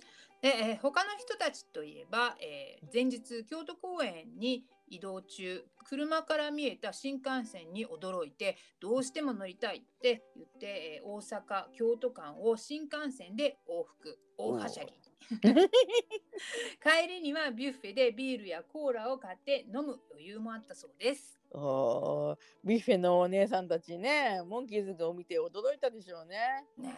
[0.44, 14.92] で、えー、他の人たちといえば、えー、前日京都公園に移動中車から見えた新幹線に驚いてどうしても乗りたいって言って、えー、大阪京都間を新幹線で往復大はしゃぎ
[15.40, 21.40] 帰りにはビュッフェでビールやコーラを買って飲む余裕もあったそうです。
[21.52, 26.66] おビュッフェのお姉さんたちねモンキーズを見て驚いたでしょうね。
[26.76, 26.94] ね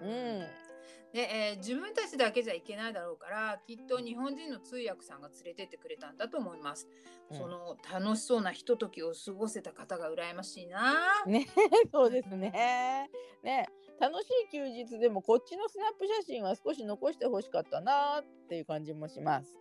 [0.00, 0.06] え。
[0.06, 0.68] うん
[1.12, 6.88] で、えー、自分たちだけじゃいけないだろうからきっと日本人の通訳さんが連れてってくれたんだと思います。
[7.30, 11.24] うん、その楽しそうなひとときを過ごせた方が羨ましいな。
[11.26, 11.46] ね
[11.92, 13.10] そうですね。
[13.42, 13.66] ね
[13.98, 19.58] 楽しい休日でもこっちのスナップ写真は少し残してほしかったなっていう感じもします。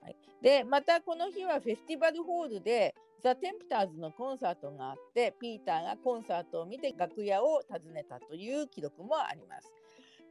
[0.00, 9.72] はい、でまたこの日はフェスティバルホールでザ・テンプターズのコンサートがあってピーターがコンサートを見て楽屋を訪ねたという記録もあります。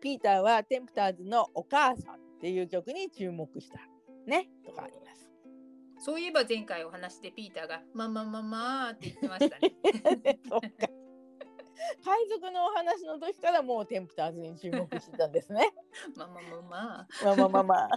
[0.04, 3.80] ピーターはテンプターズのお母さんっていう曲に注目した
[4.28, 5.32] ねとかあります。
[6.04, 9.72] そういえば前回お話でピーターがママママって言ってましたね。
[10.50, 10.90] そうか。
[12.04, 15.74] 海賊のお話の時からもうテンプターズに注目してたんですね。
[16.18, 17.08] ママママ。
[17.24, 17.90] ママママ。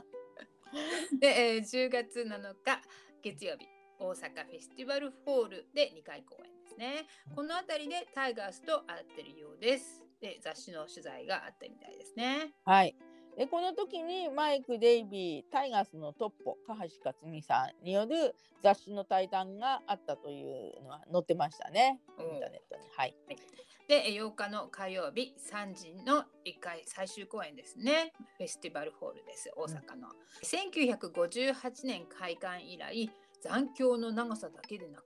[1.18, 2.82] で、えー、10月7日
[3.20, 3.66] 月曜日
[3.98, 7.08] 大阪フェスティバルホールで2回公演ですね。
[7.34, 10.05] この辺りでタイガースと会ってるようです。
[10.20, 12.52] で雑誌の取材があったみたいですね。
[12.64, 12.96] はい。
[13.36, 22.00] でこの時にマイク・デイビータイガースのトップ高橋克実さんによる雑誌の対談があったというのは載ってましたね。
[22.18, 22.88] インターネットに。
[22.96, 23.14] はい、
[23.88, 28.14] で8日の火曜日3時の1回最終公演ですね。
[28.38, 33.10] フェスティバルホールです大阪の、うん、1958年開館以来
[33.42, 35.04] 残響の長さだけでなく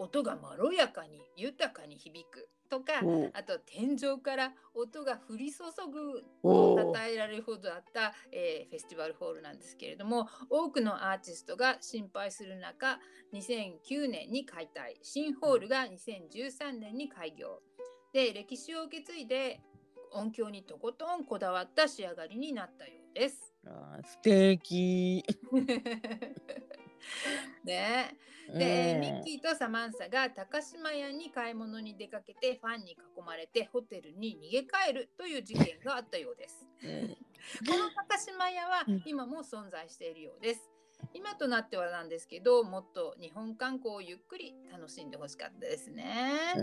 [0.00, 2.94] 音がまろやかに豊かに響くとか
[3.32, 12.98] あと天井から音が降り注ぐと称えられるほどあった、えー、フェスティバルホールなんですけれども多くのアーティストが心配する中
[13.32, 17.60] 2009年に解体新ホールが2013年に開業。
[18.12, 19.60] で歴史を受け継いで
[20.12, 23.52] 音響にとことんこだわった仕上がりになったようです。
[23.66, 25.24] あ素敵
[27.64, 28.16] ね
[28.52, 36.66] で、ミッキーとサマンサが高島屋に買い物に出かけてファンに囲まれてホテルに逃げ帰るという事件があったようです。
[37.66, 40.73] この高島屋は今も存在しているようです。
[41.14, 46.04] 今となってはなんですけどもっと日本観光をゆっくり楽しんでほしかったですね。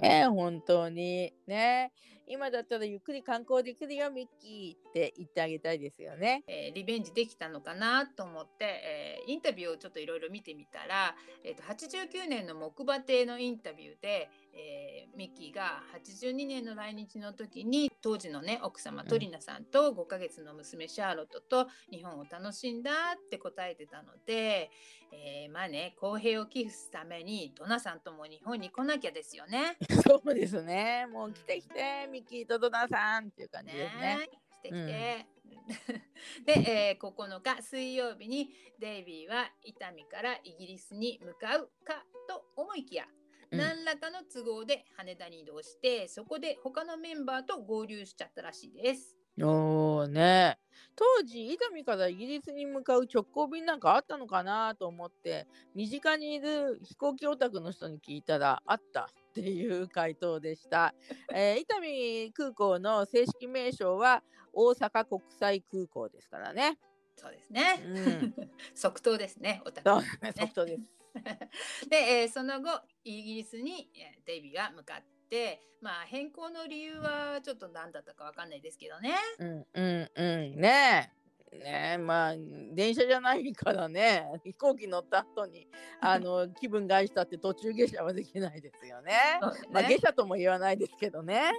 [0.02, 1.94] ね本当にね
[2.28, 6.44] 今だったらゆっくり観光できるよミッキーって言ってあげたいですよね。
[6.48, 24.70] えー、リベンジできたのかなと思って、えー、インタビューをちょっといろいろ見てみたら、えーと、89年の木馬亭のインタビューで、えー、ミッキーが82年の来日の時に当時のね奥様トリナさんと5ヶ月の娘シャーロットと日本を楽しんだって答えてたので、
[25.12, 29.78] えー、まあね公平を寄付するためにドナさんとも日本に来なきゃですよね。
[30.06, 34.18] そうですねもう来て来て、ミッキーとドナさんっていう感じですね。
[34.18, 35.28] ね来て来て。
[35.46, 43.06] うん、 で、えー、9日水曜日にデイビーは伊丹からイギリスに向かうかと思いきや
[43.52, 49.18] 何らかの都合で羽田に移動して、そこで他のメンバーと合流しちゃったらしいです。
[49.40, 50.58] おーね。
[50.96, 60.94] 当時伊丹からイギリスに向かう直行便なんかあったのかなと思って身近にいる飛行機オタクの人に聞いたらあったっていう回答でした、
[61.34, 64.22] えー、伊丹空港の正式名称は
[64.54, 66.78] 大阪国際空港ですからね。
[67.16, 68.36] そうですね、うん、
[68.74, 71.01] 即答ですねオタク、ね、即答です
[71.90, 73.92] で、えー、その後イギリスに
[74.26, 79.16] デイビーが向かってまあ変更の理由はちょっと何だったかわかんないですけどね。
[79.40, 81.14] うんうんうんね
[81.52, 82.36] ねまあ
[82.74, 85.68] 電車じゃないからね飛行機乗った後に
[86.00, 89.12] あの気分害したって途中下車はできないですよね。
[89.12, 91.52] ねまあ下車とも言わないですけどね。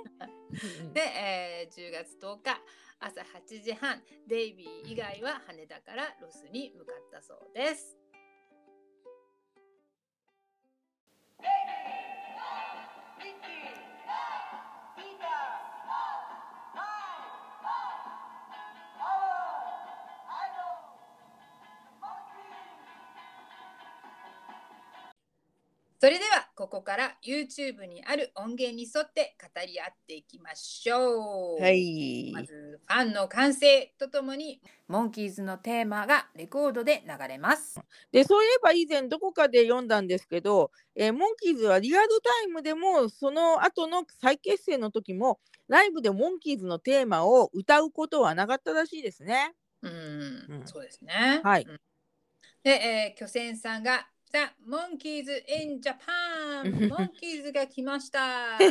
[0.95, 2.63] で、えー、10月10日
[3.01, 8.02] 朝8時半デイビー以外は羽田からロスに向かったそうです。
[26.03, 31.63] それではここから YouTube にある音源に沿って語り合っていきましょう。
[31.63, 32.33] はい。
[32.35, 37.79] まずファンの歓声とともにモンキーズのテーマがレコードで流れます。
[38.11, 45.39] でそういえば以前どこかで読んだんですけど、えー、モンキーズはリアルタイムでもその後の再結成の時も
[45.69, 49.55] ライブでモンキーズのテーマを歌うことはなかったらしいですね。
[49.83, 49.95] うん、う
[50.65, 51.41] ん、そうですね。
[51.45, 51.67] はい。
[52.65, 58.57] で、えー、巨泉さんがザ・モンキーズ・イン・ジャパンモンキーズが来ました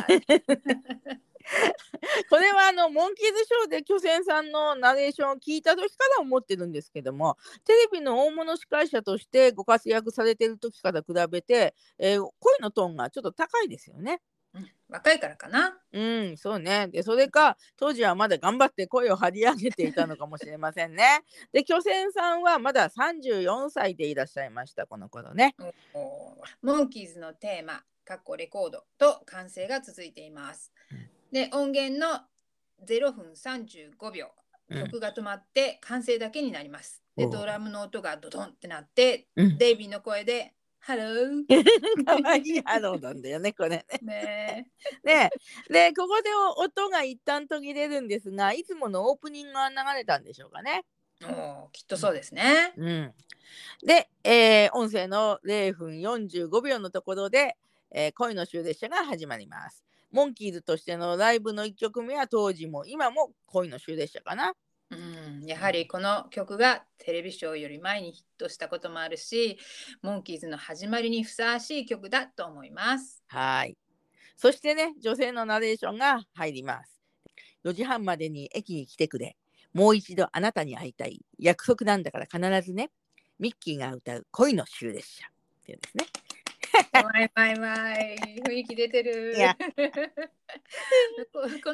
[2.28, 14.20] これはあのモンキーズショーで巨泉さんのナレーションを聞いた時から思ってるんですけどもテレビの大物司会者としてご活躍されてる時から比べて、えー、声のトーンがちょっと高いですよね。
[14.54, 15.78] うん、若いからかな。
[15.92, 16.88] うん、そうね。
[16.88, 21.22] で、それか、当時はまだ頑張って声を張り上げていたのかもしれませんね。
[21.52, 25.56] で、巨泉さんはまだ34歳でいらっしゃいました、この頃ね。
[26.60, 30.72] モンキーズのテーマ、かっこレコードと歓声が続いています。
[31.30, 32.26] で、音源の
[32.86, 34.28] 0分35秒、
[34.68, 37.02] 曲が止まって歓声だけになります。
[37.16, 40.54] で、ドラムの音がドドンってなって、デイビーの声で
[40.84, 42.04] ハロー。
[42.04, 43.86] かわいいハローなんだよね、これね。
[44.02, 44.68] ね
[45.04, 45.30] ね
[45.70, 50.84] で、ここで音が一旦途切れるんですが、いつものオープニングが流れたんでしょうかね。
[51.24, 52.72] おきっとそうですね。
[52.76, 53.14] うん、
[53.84, 57.56] で、えー、音声の0分45秒のところで、
[57.92, 59.84] えー、恋の終列車が始まります。
[60.10, 64.54] モンキーズとしてのライブの1曲目は当時も今も恋の終列車かな。
[64.92, 69.58] うん、やはりこの曲がテレビショーより前にヒットしたこともあるし、
[70.02, 73.22] モンキーズの始まりにふさわしい曲だと思います。
[73.28, 73.76] はい。
[74.36, 77.00] そしてね、女性のナレーションが入ります。
[77.64, 79.36] 4時半までに駅に来てくれ。
[79.72, 81.24] もう一度あなたに会いたい。
[81.38, 82.90] 約束なんだから必ずね。
[83.38, 85.26] ミッキーが歌う恋の終列車。
[85.26, 86.06] っていうんですね。
[86.92, 89.32] わいわいわい、雰囲気出てる。
[91.32, 91.72] ここのナレーシ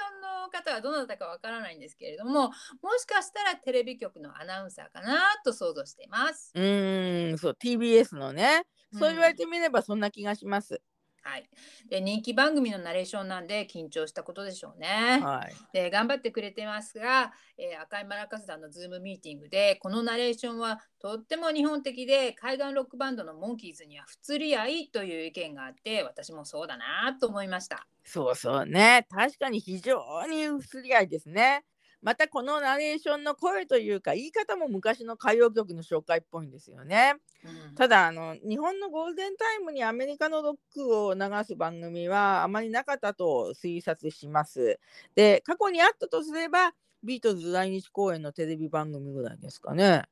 [0.00, 2.50] ョンの方はどなたかわからないんですけれども、
[2.82, 6.52] もしかしたらテレビ局のアナウンサーかなと想像しています。
[6.54, 8.64] うーん、そう、TBS のね。
[8.92, 10.80] そう言われてみればそんな気がします。
[11.28, 11.48] はい、
[11.90, 15.20] で人気番組のナレーションなんで緊張したことでしょうね。
[15.22, 15.54] はい。
[15.74, 27.86] で頑張ってくれてますが、えー赤いマラカス団のズームミーティングでこのナレーションはとっても日本的で海岸ロックバンドのモンキーズには不釣り合いという意見があって私もそうだなと思いました。
[28.04, 29.06] そうそうね。
[29.10, 31.64] 確かに非常に不釣り合いですね。
[32.02, 37.14] またこのナレーションの声というか言い方も昔の歌謡曲の紹介っぽいんですよね。
[37.44, 44.80] うんただあの日本のゴールデンタイムにアメリカのロックを流す番組はあまりなかったと推察します。
[45.14, 50.02] で過去にあったとすればビートルズ来日公演のテレビ番組ぐらいですかね。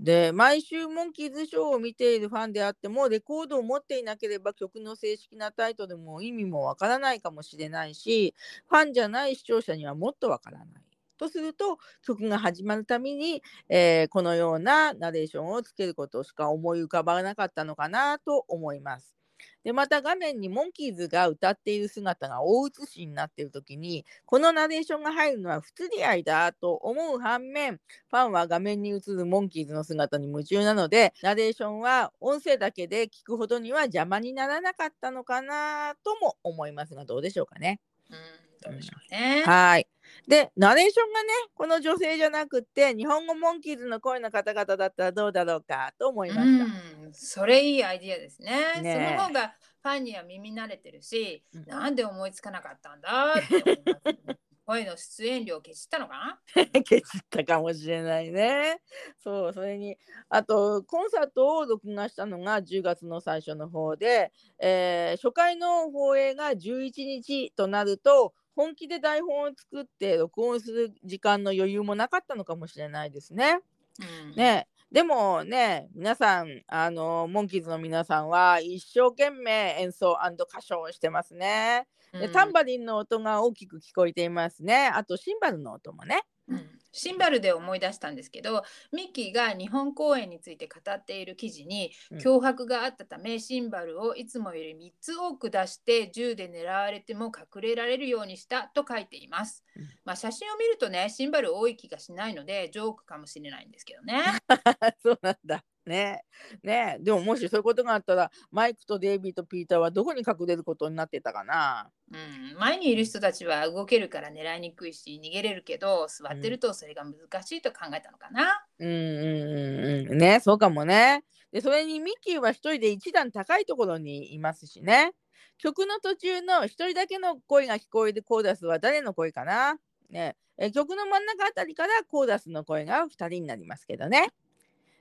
[0.00, 8.34] で毎週モンキーズショーを見ているファンであってもレコードを持っていなければ曲の正式なタイトルも意味もわからないかもしれないし
[8.68, 10.87] ファンじゃない視聴者にはもっとわからない。
[11.18, 19.18] とすると曲が始まるたびに、えーこのようなナレーションをつけることしか思い浮かばなかったのかなと思います。
[19.64, 37.80] でまた画面にモンキーズが歌っている姿が大写しになっている時にこのナレーションが入るのは不釣り合いだと思う反面ファンは画面に映るモンキーズの姿に夢中なのでナレーションは音声だけで聞くほどには邪魔にならなかったのかなとも思いますがどうでしょうかね。
[38.10, 39.42] うんどうでしょうね。
[39.44, 39.88] はい。
[40.26, 46.64] で、ナレーションがね、この女性じゃなくって、日本語モンキーズの声の方々だったらどうだろうかと思いました。
[46.64, 48.82] うん、それいいアイディアですね。
[48.82, 53.82] ねえその方がファンには耳慣れてるし、うんなんで思いつかなかったんだって
[54.26, 54.36] 思。
[54.68, 56.62] 声の出演料消したのかな？
[56.84, 58.82] 消したかもしれないね。
[59.16, 59.96] そう、それに、
[60.28, 73.60] あと、コンサートを録画したのが10月の最初の方で、えー初回の放映が11日となると、本気で台本を作って録音する時間の余裕もなかったのかもしれないですね。
[74.00, 80.16] うんねでもね皆さんあのモンキーズの皆さんは一生懸命演奏
[80.50, 81.86] 歌唱をしてますね。
[82.12, 84.88] でうんタンバリンの音が大きく聞こえていますね。
[84.88, 86.22] あとシンバルの音もね。
[86.48, 99.82] うんシンバルで思い出したんですけどミッキーが日本公演について語っている記事にうん脅迫があったためシンバルをいつもより3つ多く出して銃で狙われても隠れられるようにしたと書いていますうん。
[100.04, 104.22] まあ写真を見るとねシンバル多い気がしないのでジョークかもしれないんですけどね。
[105.02, 105.64] そうなんだ。
[105.88, 106.22] ね
[106.62, 111.90] ねでももしそういうことがあったらマイクとデイビーとピーターはどこに隠れることになってたかな？
[112.12, 118.64] うん、前にいる人たちは動けるから狙いにくいし逃げれるけど座ってるとそれが難しいと考えたのかな？
[118.78, 120.18] うんうんうんうん。
[120.18, 121.24] ねそうかもね。
[121.50, 125.12] でそれにミッキーは一人で一段高いところにいますしね。
[125.56, 129.76] 曲の途中の一人だけの声が聞こえるコーダスは誰の声かな、
[130.08, 134.28] ね、え曲の真ん中あたりからコーダスの声が2人になりますけどね。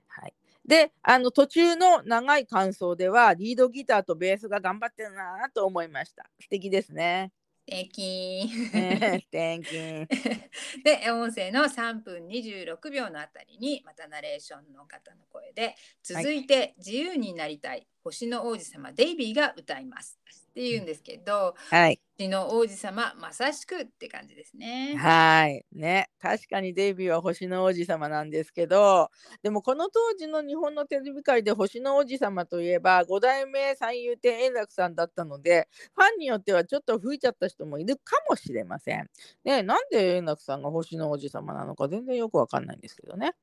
[0.07, 0.33] はい、
[0.67, 6.29] であの途中の長い感想ではリードギターとベースが頑張ってるなと思いました。
[6.41, 7.31] 素敵ですね。
[7.69, 10.07] 素敵
[10.83, 20.17] で音声の3分26秒のあたりにまたナレーションの方の声で続いて「自由になりたい星の王子様デイビーが歌います」
[20.49, 21.99] って言うんですけどはい。
[22.19, 24.99] 「星の王子様まさしく」って感じですね。
[24.99, 25.65] はい。
[25.73, 26.09] ね。
[26.19, 29.09] 確かにデイビーは星の王子様なんですけど、
[29.43, 39.09] でもこの当時の日本のテレビ界で星の王子様といえば、5代目三遊亭円楽さんだったので、ファンによってはちょっと吹いちゃった人もいるかもしれません。
[39.43, 43.33] ね、なんで円楽さんが星の王子様なのか全然よくわかんないんですけどね。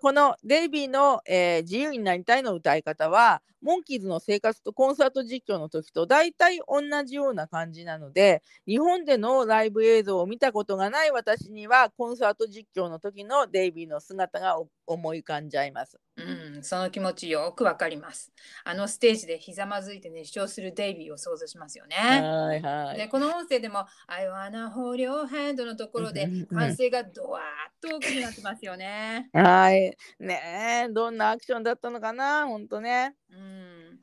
[0.00, 15.98] このデイビーの、えー自由になりたいの歌い方は、モンキーズの生活とコンサート実況の時と大体同じような感じなので、日本でのライブ映像を見たことがない私にはコンサート実況の時のデイビーの姿がお思い浮かんじゃいます。
[16.16, 18.32] うん、その気持ちよくわかります。
[18.64, 21.96] あのステージでひざまずいて熱唱するデイビーを想像しますよね。
[21.96, 22.96] はいはい。
[22.96, 29.28] でこの音声でも「I wanna hold your hand」のところで歓声がドワーッと大きくなってますよね。
[29.32, 29.96] はい。
[30.20, 33.14] ねえ、どんなアクションだったのかな、ほんとね。
[33.30, 33.55] うん、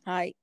[0.05, 0.35] はい。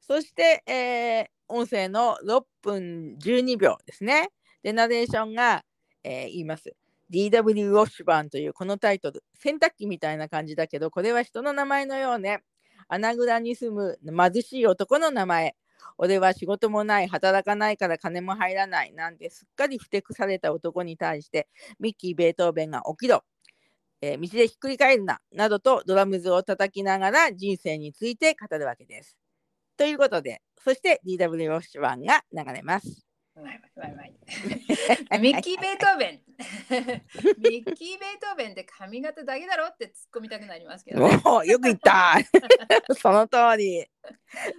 [0.00, 4.30] そして、えー音声の6分12秒ですね。
[4.62, 5.62] で、ナレーションが、
[6.02, 6.74] えー言います。
[7.10, 12.42] DW ウォッシュバーンというこのタイトル洗濯機みたいな感じだけどこれは人の名前のようね
[12.88, 13.98] 穴蔵に住む
[14.32, 15.54] 貧しい男の名前
[15.98, 21.46] 俺は仕事もない働かないから金も入らないなんてすっかりふてくされた男に対して
[21.78, 23.22] ミッキー・ベートーベンが起きろ、
[24.04, 29.16] えー、道でひっくり返るななどとドラムズを叩きながら人生について語るわけです。
[29.76, 33.03] ということでそして DW ウォッシュ1が流れます。
[35.20, 36.20] ミッキー・ベートーベン。
[37.38, 42.16] ミッキー・ベートーベンって髪型だけだろって突っ込みたくなりますけど、ね、よく言った
[43.00, 43.86] その通り。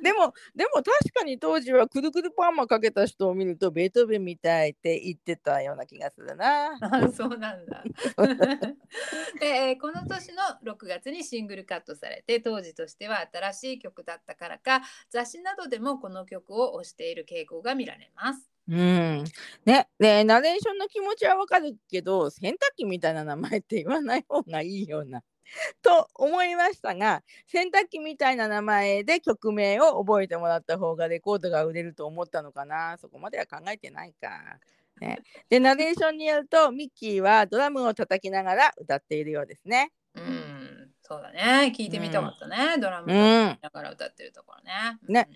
[0.02, 6.78] でも、でも確かに当時はくるくるパーマかけた人を見るとベートーベンみたいって言ってたような気がするな。
[6.82, 7.84] あそうなんだ
[9.40, 9.76] で。
[9.76, 18.55] この年の6月にシングルカットされて当時としては新しい曲だったからか雑誌などでもこの曲を推している傾向が見られます。
[18.68, 19.24] うん。
[19.66, 25.22] ね、で、ナレーションの気持ちはわかるけど、洗濯機みたいな名前って言わない方がいいような。
[25.82, 32.98] と思いましたが、洗濯機みたいな名前で曲名を覚えてもらった方がレコードが売れると思ったのかな。
[32.98, 34.60] そこまでは考えてないか。
[35.00, 39.92] ね、で、ナレーションによると、ミッキーはドラムを叩きながら歌っているようですね。
[40.16, 41.74] うん、そうだね。
[41.76, 42.76] 聞いてみたかったね。
[42.76, 44.98] うん、ドラムを叩きながら歌ってるところね。
[45.10, 45.30] ね。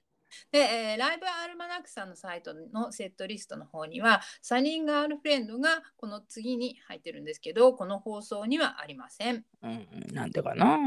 [0.51, 9.45] で、えー、ライブアルマナックさんのサイトのセットリストの方にはサニンガールフレンドがこの次に入ってるんですけどこの放送にはありません。
[9.61, 10.77] うん、なんでかな、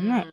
[0.00, 0.30] ね、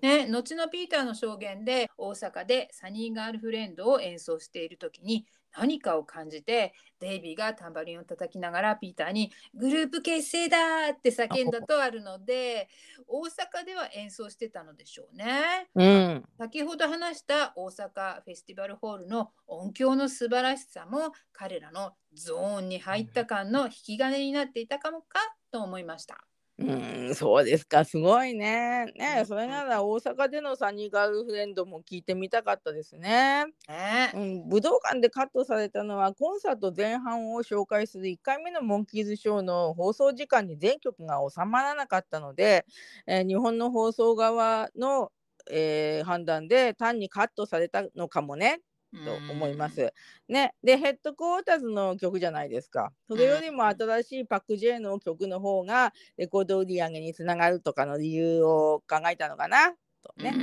[0.00, 5.26] ね、後のピーターの証言で大阪でサニーガールフレンドを演奏している時に
[5.56, 12.68] 何かを感じてデイビーがタンバリンを叩きながらピーターに「グループ結成だ!」って叫んだとあるので
[13.06, 15.68] 大阪では演奏してたのでしょうね。
[15.74, 25.18] うん、先ほど話した大阪フェスティバルホールの音響の素晴らしさも彼らのゾーンに入った感の引き金になっていたかもか
[25.50, 26.31] と思いました。
[26.62, 28.86] うん、そうですか、すごいね。
[28.96, 33.46] ね、それなら大阪でのサニーガールフレンドも聞いてみたかったですね。
[33.68, 42.64] ねうん、武道館でカットされたのはコンサート前半を紹介する1回目のモンキーズショーの放送時間に全曲が収まらなかったので、
[43.06, 45.10] えー、日本の放送側の、
[45.50, 48.60] えー、判断で単にカットされたのかもね
[49.04, 49.92] と思います。
[50.28, 52.92] ね、でヘッドクォーターズの曲じゃないですか。
[53.08, 59.72] それよりも新しいパック J の曲の方がレコード売り上げにつながるとかの理由を考えたのかな
[60.02, 60.34] とね。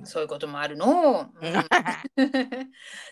[0.00, 1.30] うん、そういうこともあるの。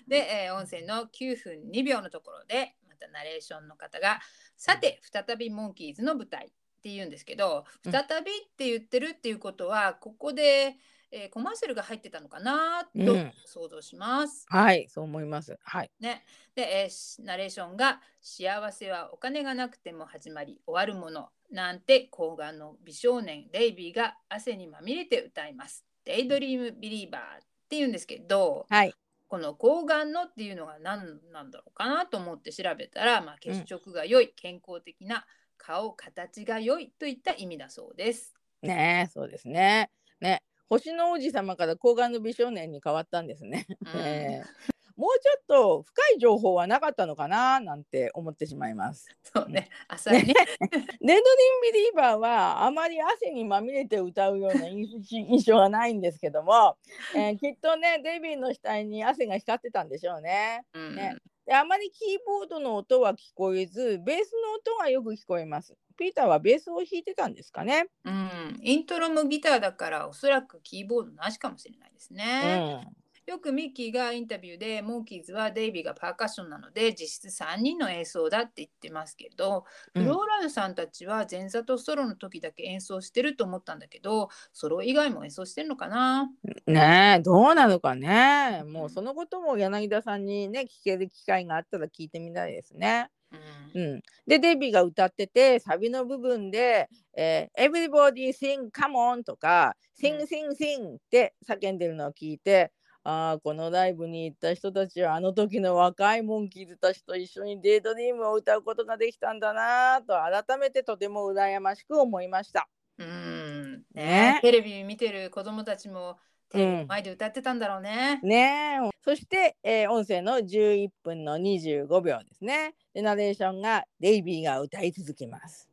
[0.08, 4.20] で、えー、音声の9分2秒のところでまたナレーションの方が
[4.56, 6.48] 「さて再びモンキーズの舞台」っ
[6.82, 7.92] て言うんですけど「再
[8.24, 10.76] び」って言ってるっていうことはここで
[11.10, 14.46] 「えー、コマーシャルが入ってたのかなと想像します。
[14.50, 15.58] うん、はい、そう思います。
[15.62, 15.90] はい。
[16.00, 25.84] ね、で、えー、ナレーションが幸せはお金がなくても始まり終わるものなんて抗がんの美少年デイビーが汗にまみれて歌います。
[26.04, 27.24] デイドリームビリーバーっ
[27.68, 28.94] て言うんですけど、はい。
[29.28, 35.26] この抗がんのっていうのが何なんだろうかなと思って調べたら、まあ、血色が良い、うん、健康的な
[35.56, 38.34] 顔形が良いといった意味だそうです。
[38.62, 39.90] ねそうですね。
[40.20, 43.66] ね星の王子様から高顔の美少年に変わったんですね。
[43.94, 44.46] うんえー、
[44.96, 49.06] もうちょっと深い情報はなかったのかななんて思ってしまいます。
[49.22, 50.34] そうね、浅いね。
[50.64, 56.76] レッドリンビリーバーはあまり汗にまみれて歌うような印象がないんですけども、
[57.14, 60.64] えー、 きっとねデビーの額に汗が光ってたんでしょうね。
[60.72, 65.76] うん、ねであまりキーボードの音は聞こえずベースの音がよく聞こえます。
[65.96, 67.86] ピーターはベースを弾いてたんですかね。
[68.04, 72.80] うん、イントロもギターだからおそらくキーボードなしかもしれないですね。
[72.84, 86.30] うんよくミッキーがインタビューでモンキーズはデイビーがパーカッションなので実質3人の演奏だって言ってますけど、うん、フローラルさんたちは前座とソロの時だけ演奏してると思ったんだけどソロ以外も演奏してるのかな？
[86.68, 93.10] ねえどうなのかねもうそのことも柳田さんにね聞ける機会があったら聞いてみたいですね。
[93.32, 102.72] うん、うん、でデビーが歌っててサビの部分で「えー、Everybody sing come on」とか「sing sing sing」って叫んでるのを聞いて
[103.08, 112.68] ああこのライブに行った人たちはあの時の若いモンキーズたちと一緒にデートリームを歌うことができたんだなと改めてとても羨ましく思いました。
[112.98, 113.84] うん。
[113.94, 116.18] ね、テレビ見てる子供たちも
[116.50, 118.20] テレビの前で歌ってたんだろうね。
[118.22, 122.74] うん、ねそして、えー、音声の11分の25秒ですね。
[122.94, 125.68] でナレーションがデイビーが歌い続けます。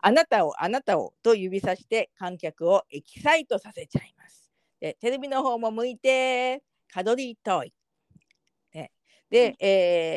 [0.00, 4.50] あなたをあなたをと指さして観客をエキサイトさせちゃいます。
[4.80, 7.72] でテレビの方も向いて、カドリートイ。
[9.30, 9.66] ね、で、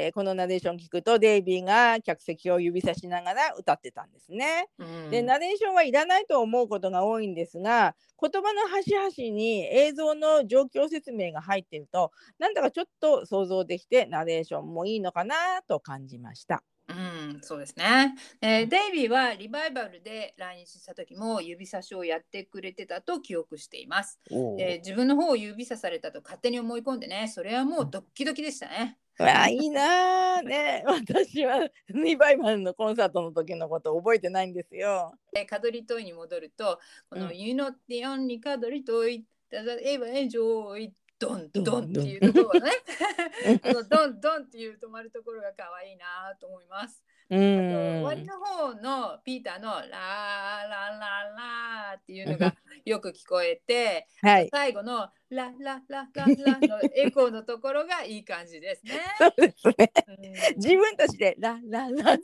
[0.05, 4.67] えーこのナレーション聞くとデイビーが客席を指さしながら歌ってたんですね。
[4.77, 16.63] うんでナレーションはいらないと思うことが多いんですが言葉の端々に映像の状況説明が入っているとなんだかちょっと想像できてナレーションもいいのかなと感じました。
[16.89, 24.19] うん、そうですね、えーデイビーはリバイバルで来日した時も指差しをやってくれてたと記憶しています。
[24.57, 28.97] で自分の方を指さされたと勝手に思い込んでねそれはもうドッキドキでしたね。
[29.21, 30.41] わあいいなあ。
[30.41, 30.83] ね。
[30.87, 35.13] 私はリバイバルのコンサートの時のこと覚えてないんですよ。
[35.33, 37.37] でカドリトイに戻るとこの「うん。
[37.37, 42.71] You not the only カドリトイ that ever enjoy ドンドンドンっていうところがね
[43.61, 47.03] このドン ドンっていう止まるところが可愛いなと思います。
[47.29, 47.47] うあとん。
[47.47, 54.49] 終わりの方のピーターのラーラララっていうのがよく聞こえてはい。
[54.49, 58.99] 最後のラララララ のエコーのところがいい感じですね。
[59.17, 59.91] そうですね。
[60.07, 60.15] うん
[60.57, 62.23] 自分たちでララララって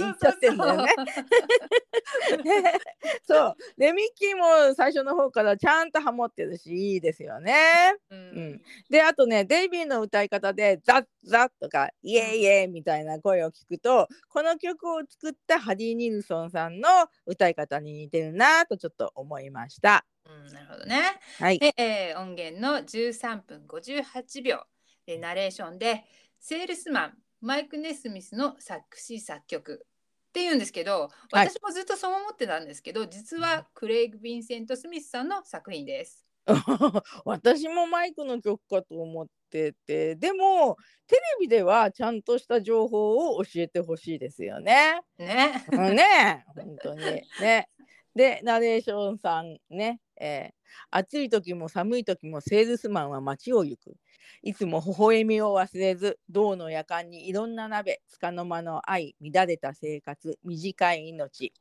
[0.00, 0.92] 言っちゃってんだよね。
[3.22, 3.56] そう。
[3.78, 7.94] でミッキーも最初の方からちゃんとハモってるしいいですよね。
[8.10, 8.22] ううん
[8.54, 16.88] んであとねデイビーの歌い方で「ザッザッ」とか「イエイイエイ」みたいな声を聞くとこの曲を作ったハリー・ニルソンさんの
[17.24, 20.04] 歌い方に似てるなとちょっと思いました。
[20.26, 21.02] うんなるほどね。
[21.38, 21.58] はい。
[21.58, 24.64] で、えー音源の13分58秒
[25.06, 26.04] でナレーションで
[26.38, 29.86] セールスマンマイク・ネスミスの作詞作曲
[30.28, 36.26] っていうんですけどはい私もずっとそう思ってたんですけど、実はクレイグ・ヴィンセント・スミスさんの作品です。
[37.24, 45.00] 私もマイクの曲かと思っててでもテレビではちゃんとした情報を教えてほしいですよね。
[45.18, 45.64] ね。
[45.70, 47.00] うんね本当に
[47.40, 47.68] ね。
[48.14, 53.96] でナレーションさんね、えー暑い時も寒い時もセールスマンは街を行く。
[54.42, 61.52] いつも微笑みを忘れず銅の夜間にいろんな鍋つかの間の愛乱れた生活短い命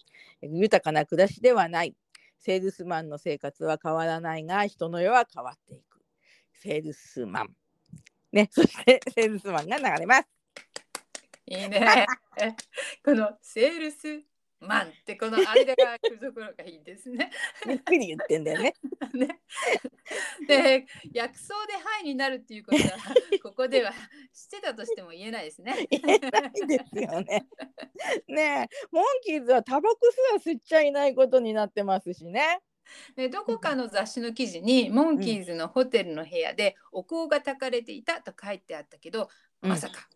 [0.41, 1.95] 豊かな暮らしではない
[2.39, 6.01] セールスマンの生活は変わらないが人の世は変わっていく
[6.53, 7.49] セールスマン
[8.31, 10.29] ねそして セールスマンが流れます
[11.47, 12.05] いいね。
[13.03, 14.23] このセールス
[14.61, 17.31] マンってこの間が来るところがいいですね。
[17.67, 18.75] ゆっくり言ってんだよね。
[19.13, 19.39] ね。
[20.47, 22.97] で、薬草でハイになるっていうことは、
[23.41, 25.87] ここでは知ってたとしても言えないですね。
[25.89, 27.47] 言えないですよね。
[28.27, 28.87] ねえ。
[28.91, 32.61] モンキーズはタバコすら吸っちゃいないことになってますしね。
[33.15, 39.29] でどこかの雑誌の記事にモンキーズのホテルの部屋でお香が焚かれていたと書いてあったけど、
[39.63, 39.69] うん。
[39.69, 40.07] まさか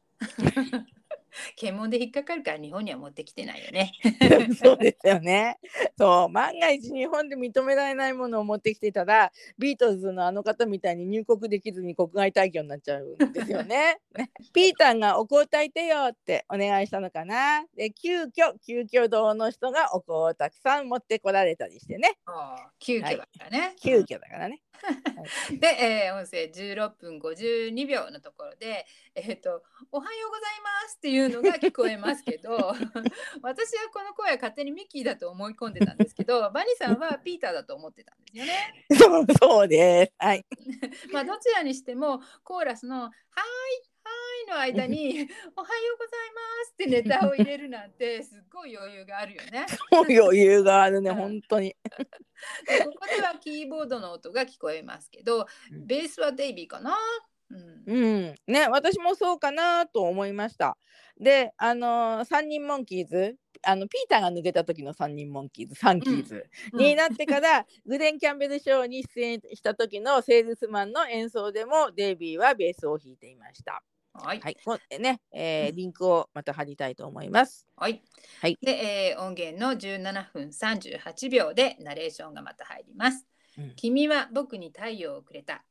[1.55, 3.91] 検問で引っかかるから日本には持ってきてないよね。
[4.61, 5.59] そうですよね。
[5.97, 13.99] そう万が一日本で認められないものを持ってきてたらビートルズのあの方みたいに入国できずに国外退去になっちゃうんですよね。
[14.17, 17.65] ね ピーターがお香炊いてよってお願いしたのかな。
[17.75, 22.17] で急遽急遽堂の人がお香をたくさん持ってこられたりしてね。
[22.79, 23.75] 急遽だからね。
[23.81, 24.61] 急遽だからね。
[25.59, 32.55] で、えー音声16分52秒のところで、えーと「おはようございます」っていうのが聞こえますけど
[33.41, 38.85] 私はこの声は勝手にミッキーだと思い込んでたんですけどバニーさんはピーターだと思ってたんですよね。
[38.97, 40.13] そ うそうです。
[40.17, 40.45] はい。
[41.11, 43.11] まあどちらにしてもコーラスの「はーい
[44.03, 49.65] はーい」の間に「おはようございます」ってネタを入れるなんてすっごい余裕があるよね。
[49.91, 51.75] 余裕があるねうん本当に。
[52.67, 56.97] でここではキーボードの音が聞こえますけどうんベースはデイビーかな？
[57.51, 60.77] うんうん、ね私もそうかなと思いました。
[61.19, 73.83] であのー、3人モンキーズあのピーターが抜けた時の3人モンキーズサンキーズ、うんになってから グレン・キャンベルショーに出演した時のセールスマンの演奏でもデイビーはベースを弾いていました。
[74.13, 77.67] はいはい、こね、えーリンクをまた貼りたいと思います。
[77.75, 78.01] はい。
[78.39, 83.25] はいで、えー音源の17分38秒でナレーションがまた入ります。
[83.57, 85.65] うん君は僕に太陽をくれた。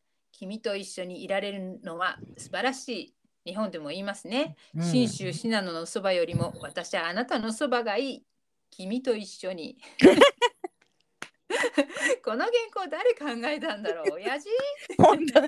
[0.44, 3.14] 君と一緒にいられるのは素晴らしい。
[3.46, 4.56] 日本でも言いますね。
[4.78, 8.26] 信州信濃のそばよりも私はあなたのそばがいい。
[8.70, 9.78] 君と一緒に。
[12.22, 14.04] この原稿誰考えたんだろう？
[14.16, 14.50] 親父？
[14.98, 15.40] 本当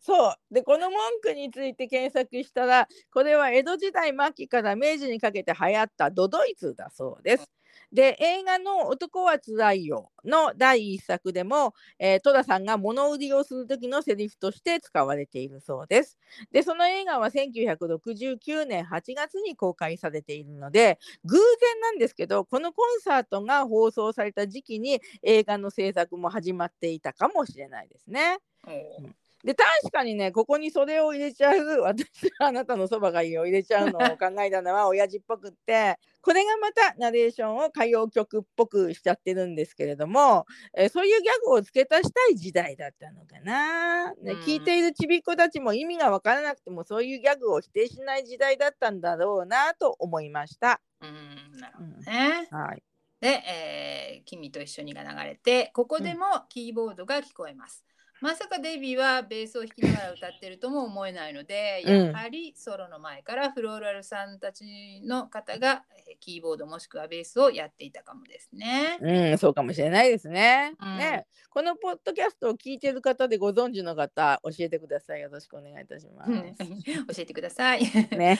[0.00, 7.50] そうでこの文句について検索したらこれは江戸時代末期から明治にかけて流行ったドドイツだそうです。
[7.92, 16.18] で映画の「男はつらいよ」の第一作でも、えー、戸田さんが物売りをする時のセリフとして使われているそうです。
[16.52, 28.38] でその映画は1969年8月に公開されているので偶然なんですけどこのコンサートが放送された時期に映画の制作も始まっていたかもしれないですね。
[28.66, 32.06] おーで確かにねここにそれを入れちゃう 私
[32.38, 50.80] はあなたのそばがいいを入れちゃうのを 考えたのは親父っぽくってこれがまたナレーションを歌謡曲っぽくしちゃってるんですけれども、えー、そういうギャグを付け足したい時代だったのかな、ね、聞いているちびっ子たちも意味が分からなくてもそういうギャグを否定しない時代だったんだろうなと思いました。
[51.00, 52.82] うんなるほどね、うん、はい。
[53.20, 57.84] で、えー、君と一緒にが流れてここでもキーボードが聞こえます。
[58.20, 65.84] まさかデイビーはベースを弾きながら歌ってるとも思えないので、うん、やはりソロの前からフローラルさんたちの方が
[66.20, 68.98] キーボードもしくはベースをやっていたかもですね。
[69.00, 70.74] うん、そうかもしれないですね。
[70.80, 75.20] うん、ね、このポッドキャストを聞いてる方でご存知の方、教えてください。
[75.20, 76.32] よろしくお願いいたします。
[77.16, 77.82] 教えてください。
[77.82, 78.38] ね。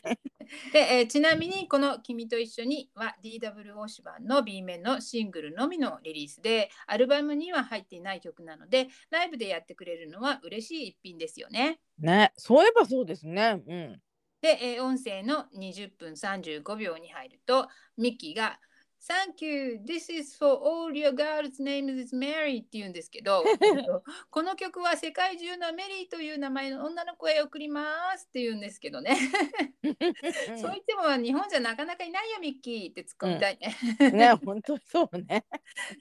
[0.73, 11.79] で、えー、ちなみにこの君と一緒には DW オシバンの B 面のシングルのみのリリースで、アルバムには入っていない曲なので、ライブでやってってくれるのは嬉しい一品ですよね。
[11.99, 13.63] ね、そういえばそうですね。
[13.67, 14.01] うん。
[14.41, 18.59] で、えー、音声の20分35秒に入ると、ミッキーが
[19.03, 19.81] Thank you.
[19.83, 23.43] This is for all your girls' names is Mary って言うんですけど、
[24.31, 27.83] この曲は世界中のメリーという名前の女の子へ送りま
[28.19, 29.17] すって言うんですけどね。
[30.61, 33.75] そう言っても日本じゃなかなかいないよ、ミッキーって突っ込みたいね。
[34.01, 35.47] うん、ね、本当そうね。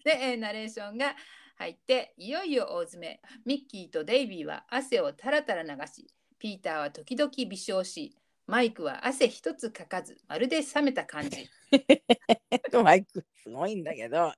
[0.03, 1.15] で、えー、ナレーションが
[1.59, 3.19] 入っていよいよ大詰め。
[3.45, 6.07] ミッキーとデイビーは汗をたらたら流し
[6.39, 8.15] ピーターは時々微笑し
[8.47, 11.49] マイクは汗一つかかずまるで冷めた感じ。
[12.81, 14.31] マイクすごいんだけど。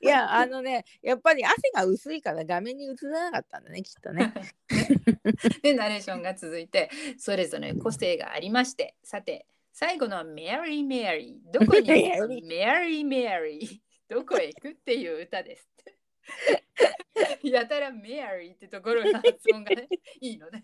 [0.00, 4.32] いや あのねやっぱり汗が薄いから画面に映らなかったんだねきっとね。
[5.62, 6.88] でナレーションが続いて
[7.18, 13.80] それぞれ個性がありましてさて最後のメリーメリーどこにメリーメリー。
[14.08, 14.70] どこへ行く？
[14.70, 15.75] っていう歌です。
[17.42, 19.88] やたらメアリーってところが発音がね
[20.20, 20.62] いいのね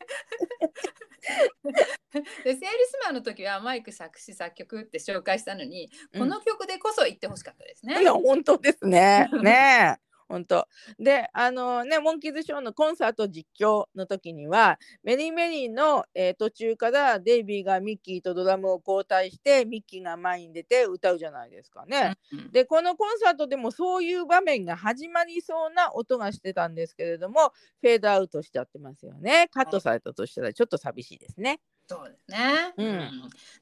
[2.13, 8.03] でセールスマンの時はマイク作詞作曲って紹介したのに、この曲でこそ言ってほしかったですね。
[8.03, 9.31] いや本当ですね。
[9.41, 10.66] ね本当
[10.99, 22.16] であのねモンキーズショーのコンサート実況の時にはメリーメリーの、えー、途中からデイビーがミッキーとドラムを交代してミッキーが前に出て歌うじゃないですかね。
[22.33, 29.49] うん、でこのコンサートでもそういう場面が始まりそうな音がしてたんですけれどもフェードアウトしちゃってますよね。
[29.53, 31.61] カットされたとしたらちょっと寂しいですね。
[31.93, 33.11] そうですね、うん、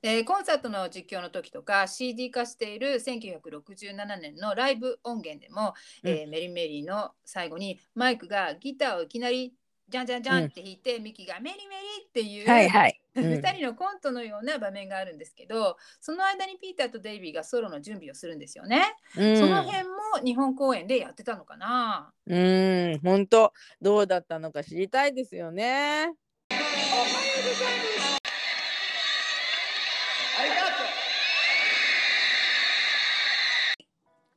[0.02, 5.74] でコンサートの実況の時とか CD 化している1967年のライブ音源でも、
[6.04, 9.52] うん、えー、メリメリーの最後にマイクがギターをいきなり
[9.88, 18.94] じゃんじゃんじゃんって弾いて、うん、ミキがメリメリっていう、はいはい、2人のコントのような場面があるんですけどその間にピーターとデイビーがソロの準備をするんですよね。
[19.14, 23.00] その辺も日本公演でやってたのかなうん。
[23.02, 23.52] 本当
[23.82, 26.14] どうだったのか知りたいですよね。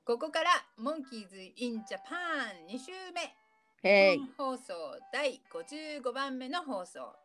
[0.05, 2.15] ここからモンキーズ・イン・ジャパ
[2.51, 3.33] ン2週目、
[4.37, 4.73] 放送
[5.13, 7.15] 第55番目の放送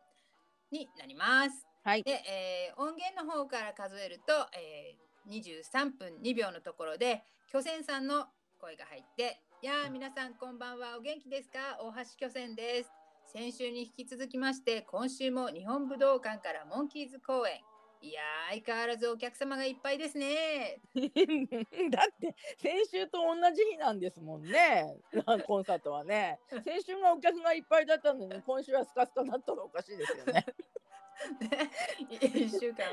[0.71, 1.67] になります。
[1.83, 8.27] はい、で、えー、音源の方から数えると、えー、23分2秒のところで巨泉さんの
[8.59, 10.97] 声が入って「やあ皆さんこんばんは。
[10.97, 11.77] お元気ですか？
[11.81, 12.91] 大橋巨泉です」
[13.31, 17.61] 先週に引き続きまして今週も日本武道館からモンキーズ公演
[18.01, 20.79] いや相変わらずお客様がいっぱいですね。
[21.91, 24.97] だって先週と同じ日なんですもんね
[25.45, 26.39] コンサートはね。
[26.65, 30.45] 先週がお客がいっぱいだったのに今週はスカスカだったらおかしいですよね。
[31.39, 31.71] ね
[32.09, 32.85] 1週間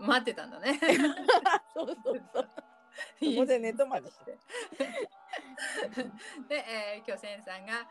[0.00, 0.80] 待ってたんだね。
[1.74, 2.48] そうそうそう。
[3.20, 4.36] そこで寝泊まりして。
[6.48, 7.88] で、えー、巨泉さんが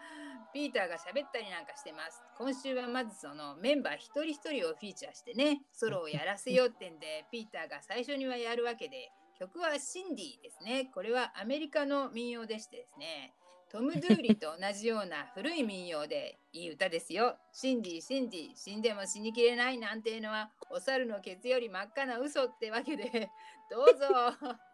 [0.54, 2.22] ピーターが喋ったりなんかしてます。
[2.38, 10.86] 今週はまずそのメンバー一人一人をフィーチャーしてね、ソロをやらせようってんで、 ピーターが最初にはやるわけで、曲はシンディですね。
[10.94, 13.34] これはアメリカの民謡でしてですね。
[13.72, 17.36] トム・ドゥーリと同じような古い民謡でいい歌ですよ。
[17.52, 23.30] シンディ、シンディ、死んでも死にきれないなんていうのはお猿のケツより真っ赤な嘘ってわけで、
[23.70, 24.06] どうぞ。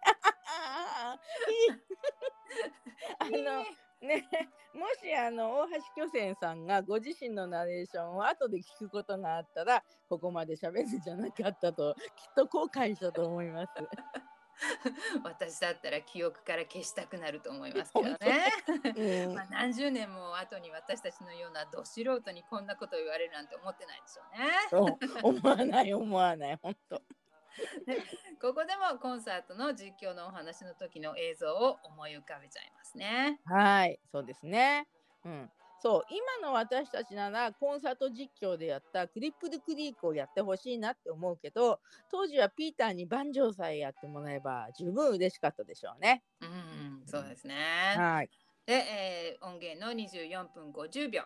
[3.19, 3.63] あの
[4.01, 4.27] ね、
[4.73, 13.73] もしあの大橋巨泉さんがご自身のナレーションを後で聞くことがあったらここまで喋るんじゃなかったときっと後悔したと思います。
[15.23, 18.17] 私だったら記憶から消したくなると思いますけどね。
[19.27, 24.23] うん、まあ何十年も後に私たちのようなど素人にこんなこと言われるなんて思ってないでしょ
[24.83, 25.19] うね。
[25.23, 27.01] 思わない思わない本当。
[28.39, 33.39] ここでもコンサートの実況のお話の時の映像を思い浮かべちゃいますね。
[33.45, 34.87] はい、そうですね。
[35.25, 35.51] うん。
[35.81, 41.79] そう今の私たちならコンサート実況でやったクリップドクリークをやってほしいなって思うけど
[42.11, 46.23] 当時はピーターにバンジョーさえやってもらえば十分嬉しかったでしょうね。
[46.39, 47.95] うん、そうですね。
[47.97, 48.29] はい。
[48.67, 51.23] で、えー音源の24分50秒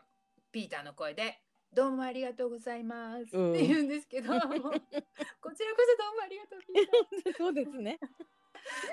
[0.53, 1.41] ピーターの声で
[1.73, 4.77] 「どうもありがとうございます」うんって言うんですけど、こちらこ
[5.41, 6.61] そどうもありがとう
[7.37, 7.99] そうですね。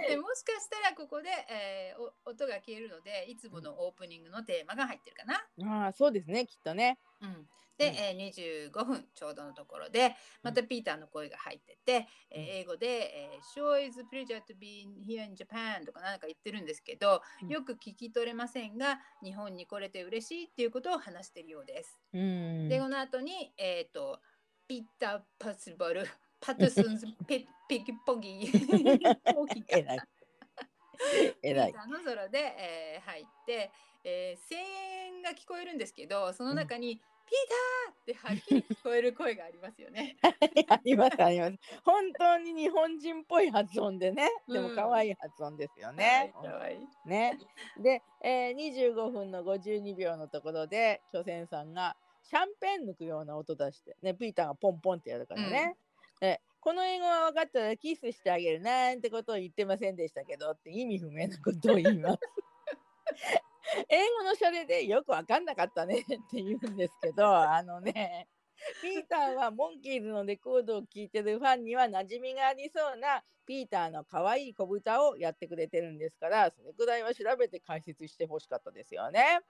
[0.08, 5.84] でもしかしたらここで、えーお音が消えるのでいつものオープニングのテーマが入ってるかな。
[5.84, 6.98] ああそうですねきっとね。
[7.20, 7.46] うん、
[7.76, 22.00] で、うんえー25分ちょうどのところでまたピーターの声が入ってて、えー英語で、えー「Sure is pleasure to be here in Japan」とかなんか言ってるんですけどうんよく聞き取れませんが日本に来れて嬉しいっていうことを話してるようです。
[22.12, 22.68] うん。
[22.68, 24.20] でこの後に、えー、と
[24.66, 26.06] ピーター・パスボル
[26.44, 28.50] パトソンズ・ピピキポギ
[29.34, 29.98] ポギかえらい。
[31.42, 33.70] えらいのソロで、えー入って、
[34.04, 37.04] えー声援が聞こえるんですけどその中に「ピー
[37.48, 40.16] ター!」ってはっきり聞こえる声がありますよね。
[40.68, 41.56] ありますあります。
[41.84, 44.28] 本当に日本人っぽい発音でね。
[44.48, 46.32] でもうん可愛い発音ですよね。
[46.34, 46.88] かわいい。
[47.08, 47.38] ね。
[47.78, 55.76] で、えー、25分の52秒のところで巨泉さんがシャンペン抜くような音出して、ね、ピーターがポンポンってやるからね。
[56.22, 62.18] えこの英語は分かったらキスしてあげるなんてことを言ってませんでしたけどって意味不明なことを言います。
[63.88, 68.28] 英語のシャレでよく分かんなかったねって言うんですけど あのね
[68.80, 79.40] ピーターはモンキーズのレコードを聴いてるファンには馴染みがありそうなピーターの可愛い小豚をやってくれてるんですからそれくらいは調べて解説してほしかったですよね。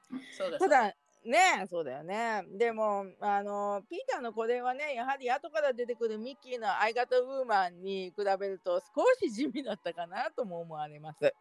[0.58, 2.42] ただねそうだよね。
[2.58, 11.32] でもあのピーターのこれはねやはり後から出てくるミッキーの相方ウーマンに比べると少し地味だったかなとも思われます。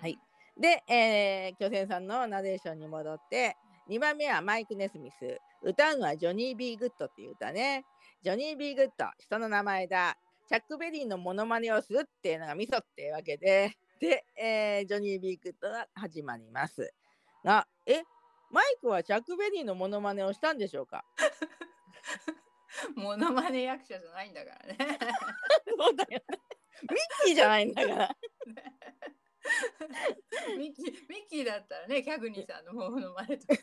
[0.00, 0.18] はい。
[0.58, 3.56] で、えー、巨泉さんのナレーションに戻って
[3.88, 5.38] 2番目はマイク・ネスミス。
[5.62, 7.84] 歌うのはジョニー・ビー・グッドっていう歌ね。
[8.22, 10.16] ジョニー・ビー・グッド人の名前だ。
[10.48, 13.72] チャック・ベリーのモノマネをするっていうのがミソっていうわけで。
[14.00, 16.92] で、えージョニー・ビー・グッドが始まります。
[17.44, 18.02] がえ
[18.52, 21.04] マイクはチャック・ベリーのモノマネをしたんでしょうか？
[22.94, 24.76] モノマネ役者じゃないんだからね。
[25.78, 26.24] そうだよね
[26.82, 28.16] ミッキーじゃないんだから
[30.58, 33.54] ミッキーミッキーだったらね、キャグニーさんのモノマネとか。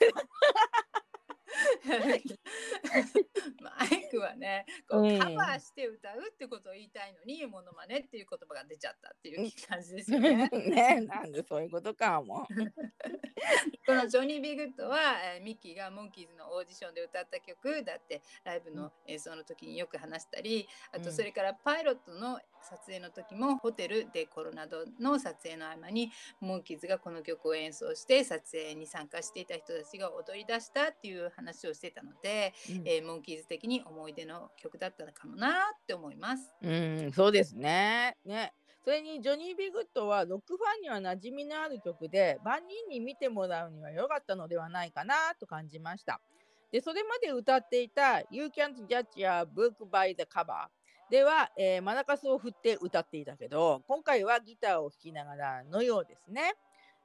[3.62, 5.20] マイクはね、こううん。
[5.20, 10.48] カバーして歌うってことを言いたいのに、モノマネっていう言葉が出ちゃったっていう感じですよね。
[10.50, 12.48] ねなんでそういうことかも。
[13.86, 15.00] このジョニー・ビーグッドは、
[15.36, 21.04] えーミッキーがモンキーズのオーディションで歌った曲だってライブの演奏の時によく話したりあうん。
[21.04, 35.54] とそれからパイロットの撮影の時もホテルでコロナドの撮影の合間にモンキーズがこの曲を演奏して撮影に参加していた人たちが踊り出したっていう話をしてたので、うんえーモンキーズ的に思い出の曲だったのかもなっ
[35.88, 36.52] て思います。
[36.62, 38.18] うん、そうですね。
[38.26, 38.54] ね。
[38.84, 46.22] それにジョニー・ビーグッドはロックファンには馴染みのある曲で万人に見てもらうには良かったのではないかなと感じました。
[46.72, 50.68] で、それまで歌っていた You Can't Judge Your Book by the Cover
[51.10, 56.54] では、えーマラカスを振って歌っていたけど、今回はギターを弾きながらのようですね。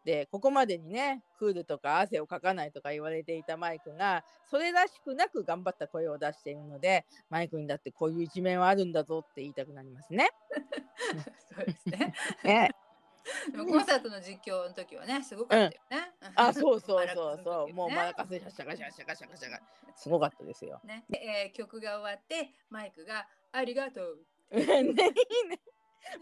[0.05, 10.29] で、ここまでにね、クールとか汗をかかないとか言われていたマイクが、それらしくなく頑張った声を出しているので、マイクにだってこういう一面はあるんだぞって言いたくなりますね。
[11.57, 12.15] そうですね。
[12.45, 12.71] ね
[13.51, 16.13] でもコンサートの実況の時はね、すごかったよね。
[16.35, 19.63] あ、そうそうそうそう、 ねもうマラカスシャシャカシャシャカシャカシャカ
[19.97, 20.81] すごかったですよ。
[20.85, 24.19] ね、でえー曲が終わってマイクが「ありがとう
[24.51, 25.05] ね、いいね。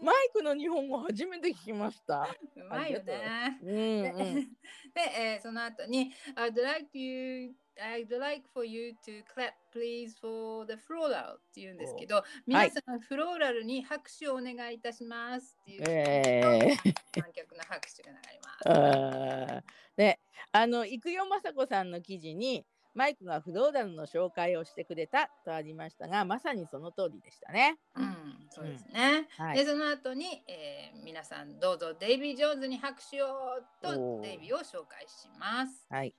[0.01, 3.59] マイクの日本語初めて聞きました。」うまいよね。
[3.61, 4.35] うんでうん。
[4.45, 16.77] で、えーその後に「I'd like you I'd like for you to clap please for the floral」って言うんですけど皆さん、フローラルに拍手をお願いいたしますっていう、え
[17.19, 19.65] 観客の拍手が流れます。
[19.95, 20.19] で、
[20.51, 27.77] あの、生よまさこさんの記事に、マイクがフローダルの紹介をしてくれたとありましたが、まさにその通りでしたね。
[27.95, 29.27] うん、そうですね。
[29.37, 33.27] はいで、その後に、えー皆さんどうぞデイビー・ジョーンズに拍手を
[33.81, 35.85] とデイビーを紹介します。
[35.89, 36.13] はい。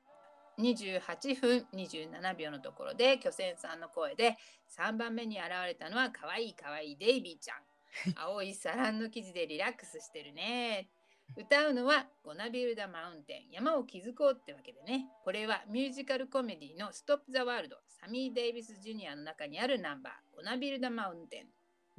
[0.58, 4.36] 28分27秒のところで巨泉さんの声で
[4.78, 7.58] 3番目に現れたのは可愛い可愛いデイビーちゃん
[8.16, 10.88] 青いサランの生地でリラックスしてるね
[11.36, 21.46] 歌うのはゴナビルダ・マウンテン山を築こうってわけでねこれはミュージカルコメディのストップ・ザ・ワールドサミー・デイビス・ジュニアの中にあるナンバーゴナビルダ・マウンテンっ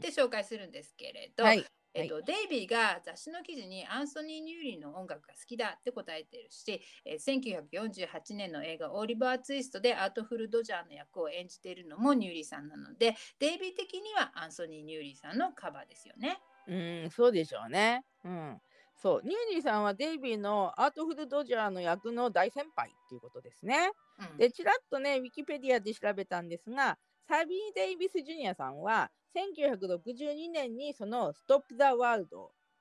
[0.01, 1.65] て紹介するんですけれど、はい。
[1.97, 16.37] えっと、デイビーが雑誌の記事にアンソニー・ニューリーの音楽が好きだって答えてるし、えー、1948年の映画「オリバー・ツイスト」でアートフル・ドジャーの役を演じているのもニューリーさんなのでデイビー的にはアンソニー・ニューリーさんのカバーですよね。
[16.67, 16.75] う
[17.07, 18.03] んそうでしょうね。
[18.25, 18.61] うん
[18.95, 23.91] そうニューリーさんはデイビーのアートフル・ドジャーの役の大先輩っていうことですね。
[24.31, 32.27] うん、でちらっとねウィキペディアで調べたんですがサビー・デイビス・ジュニアさんは1962年にその「Stop the World」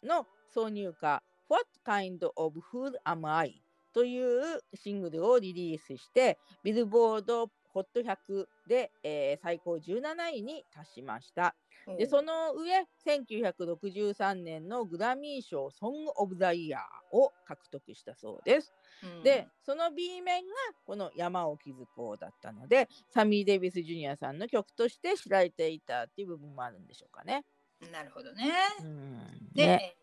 [0.03, 3.61] の挿入歌「What Kind of Fool Am I?」
[3.93, 11.57] というシングルをリリースしてビルボードホット100で、えー、最高17位に達しました。
[11.99, 18.73] でその上1963年のグラミー賞ソング・オブ・ザ・イヤーを獲得したそうです。
[19.03, 20.55] うん、でその B 面が
[20.87, 27.45] この「山を築こう」だったのでサミー・デイビス・ジュニアさんの曲として知られていたっていう部分もあるんでしょうかね。
[27.93, 28.51] なるほどね。
[28.81, 29.97] うん、で、ね、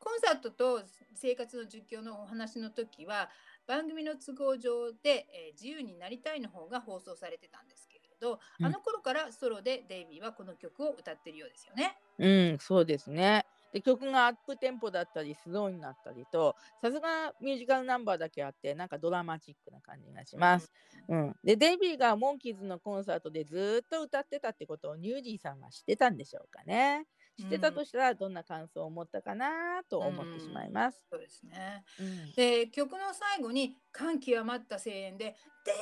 [0.00, 0.82] コンサートと
[1.14, 3.30] 生活の実況のお話の時は
[3.68, 11.96] 番組の都合上で、えー、自由になりたいの方が放送されてたんですけど、うん、あの頃からソロでデイビーはこの曲を歌ってるようですよね。
[12.18, 13.46] うん、そうですね。
[13.72, 20.72] で曲がアップテンポだったりスローになったりとさすがミュージカルナンバーだけあってなんかドラマチックな感じがします。
[21.08, 27.06] うん、うん、でデイビーがモンキーズのコンサートでずっと歌ってたってことをニュージーさんは知ってたんでしょうかね。
[27.38, 31.04] 知ってたとしたらどんな感想を持ったかなと思ってしまいます。
[31.12, 35.74] うん、そうですね、うん、で曲の最後に感極まった声援で「デイ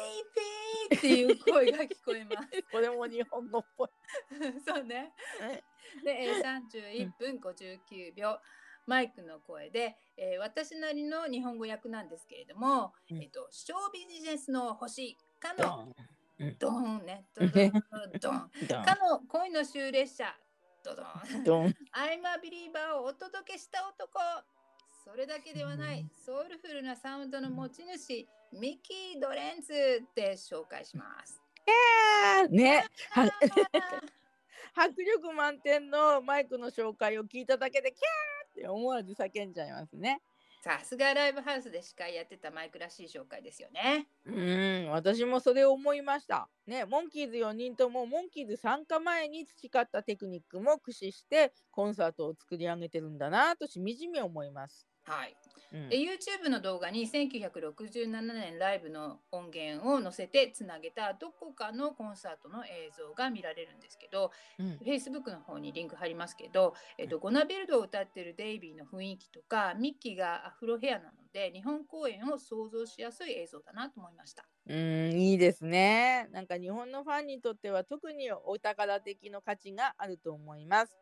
[0.91, 2.49] ビー!」っていう声が聞こえます。
[2.71, 3.89] これも日本語っぽい。
[4.67, 5.15] そうね。
[6.05, 8.39] で31分59秒。
[8.87, 15.93] マイクの声で、えー、私なりの日本語訳なんですけれども、うん、えっと、ショービジネスの星かの
[16.59, 17.51] ドンね、ドン
[18.21, 18.51] ドン
[18.85, 20.37] かの恋の終列車
[20.87, 21.45] ドドン。
[21.45, 21.75] ドン。
[21.91, 24.21] アイマビリーバーをお届けした男。
[25.05, 29.73] それだけではない、ソウルフルなサウンドの持ち主、ミッキー・ドレンズ
[30.15, 31.41] で紹介します。
[31.67, 32.85] えー、ね。
[34.75, 40.21] 迫力満点のマイクの紹介を聞いただけでキャーって思わず叫んじゃいますね。
[40.67, 44.09] さすがライブハウスで司会やってたマイクらしい紹介ですよね。
[44.25, 46.49] うん、私もそれを思いました。
[46.67, 54.89] ね、モンキーズ4人ともモンキーズ参加前に培ったテクニックも駆使してコンサートを作り上げてるんだなとしみじみ思います。
[55.07, 55.37] はい、
[55.73, 74.45] うん、YouTube の動画に1967年ライブの音源を載せてつなげたどこかのコンサートの映像が見られるんですけど、うん、Facebook の方にリンク貼りますけど、えっと、ゴナビルドを歌ってるデイビーの雰囲気とかミッキーがアフロヘアなので日本公演を想像しやすい映像だなと思いました。
[74.69, 76.29] うんいいですね。
[76.33, 80.97] なんか日本のファンにとっては特にお宝的の価値があると思います。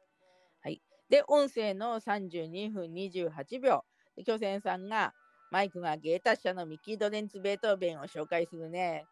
[0.60, 3.84] はい、で音声の32分28秒。
[4.22, 5.12] 巨泉さんが
[5.50, 9.06] マイクが芸達者のミキー・ドレンツ・ベートーベンを紹介するね。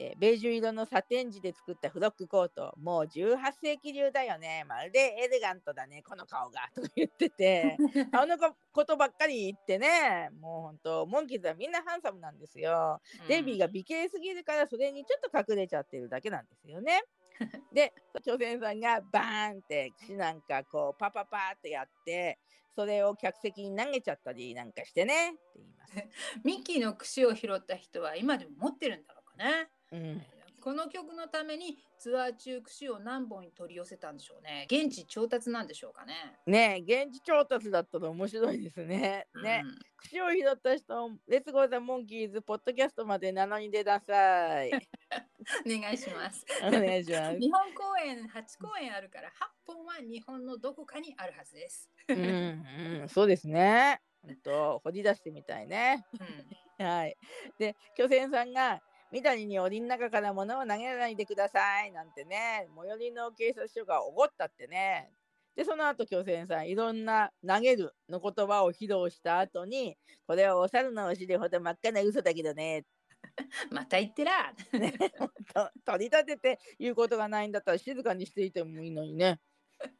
[0.00, 4.64] えー、ベージュ色のサテン地で作ったフロックコート、もう18世紀流だよね。
[4.68, 6.60] まるでエレガントだね、この顔が。
[6.74, 7.76] とか言ってて、
[8.12, 8.36] 顔の
[8.72, 13.00] ことばっかり言ってね、もう本当、モンキーズはみんなハンサムなんですよ。
[13.22, 17.02] うん、デビーが美形すぎるから、それにちょっと隠れちゃってるだけなんですよね。
[17.72, 17.92] で、
[18.24, 22.38] 巨泉さんがバーンって口なんかこうパパパってやって、
[22.74, 25.94] それを客席に投げちゃったりなんかしてねって言います。
[26.44, 29.70] ミッキーの串を拾った人は今でも持ってるんだろうかね。
[29.90, 30.26] うん、
[30.68, 34.66] この曲のためにツアー中串を何本に取り寄せたんでしょうね。
[34.70, 36.12] 現地調達なんでしょうかね。
[36.46, 39.26] ね現地調達だったら面白いですね。
[39.42, 44.70] ね、うん、串を拾った人、レッツゴーザモンキーズポッドキャストまで名乗り出なさい。
[45.64, 46.44] お願いします。
[46.62, 47.38] お願いします。
[47.38, 51.90] 日本公演8公演あるから8本は日本のどこかにあるはずです。
[52.08, 52.64] うん、
[53.00, 54.02] うん、そうですね。
[54.20, 56.04] 本当掘り出してみたいね。
[56.78, 57.16] うん、はい。
[57.58, 65.10] で、巨泉さんが三谷に檻の中から物を投げないでくださいなんてね、最寄りの警察署がおごったってね。
[65.56, 69.96] で、その後、巨泉さん、いろんな投げるの言葉を披露した後に、
[70.26, 72.84] これはお猿のお尻ほど真っ赤な嘘だけどね。
[73.72, 74.92] また言ってら、 ね、
[75.84, 79.40] 取り立てて言うことがないんだったら静かにしていてもいいのにね。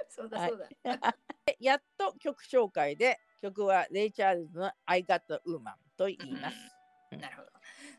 [0.09, 0.91] そうだそうだ。
[0.91, 6.57] はい、 やっと曲紹介で曲はレイ・チャールズの I Got Woman と言います。
[7.13, 7.48] うん、なるほど。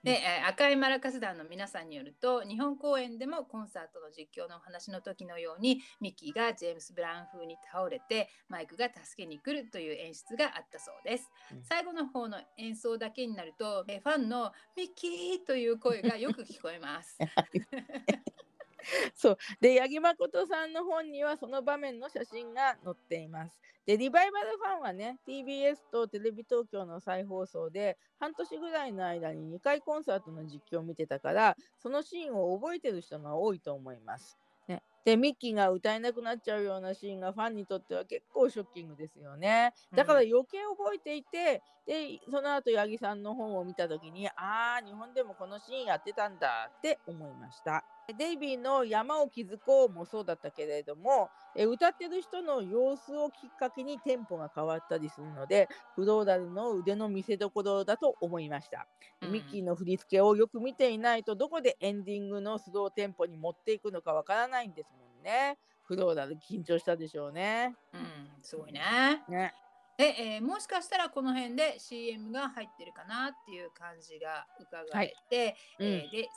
[0.04, 17.18] で、え赤いマラカス団の皆さんによると日本公演でもコンサートの実況のお話の時のようにミッキーがジェームス・ブラウン風に倒れてマイクが助けに来るという演出があったそうです、うん、最後の方の演奏だけになると、えファンのミッキーという声がよく聞こえます
[19.16, 23.60] そうで八木誠さんの本にはその場面の写真が載っています。
[23.86, 34.38] でリバイバルファンはね TBS とテレビ東京の再放送で半年ぐらいの間に2回コンサートの実況を見てたからそのシーンを覚えてる人が多いと思います。
[34.68, 39.74] ね、でミッキーが歌えなくなっちゃうようなシーンがファンにとっては結構ショッキングですよね。
[39.96, 47.84] だから余計覚えていて、うん、でその後八木さんの本を見た時にああ日本でもこのシーンやってたんだって思いました。
[48.14, 58.88] デイビーの山を築こうもそうだったけれども、え歌ってる人の様子をきっかけにテンポが変わったりするので、フローラルの腕の見せ所だと思いました。
[59.22, 65.58] うん、ミッキーの振り付けをよく見ていないと、どこでエンディングのスローテンポに持っていくのかわからないんですもんね。
[65.84, 67.76] フローラル緊張したでしょうね。
[67.94, 68.02] うん、
[68.44, 68.82] すごいね。
[69.28, 69.54] ね
[70.00, 76.30] で、えー、もしかしたらこの辺で CM が入ってるかなっていう感じが伺えて、はい、えー、で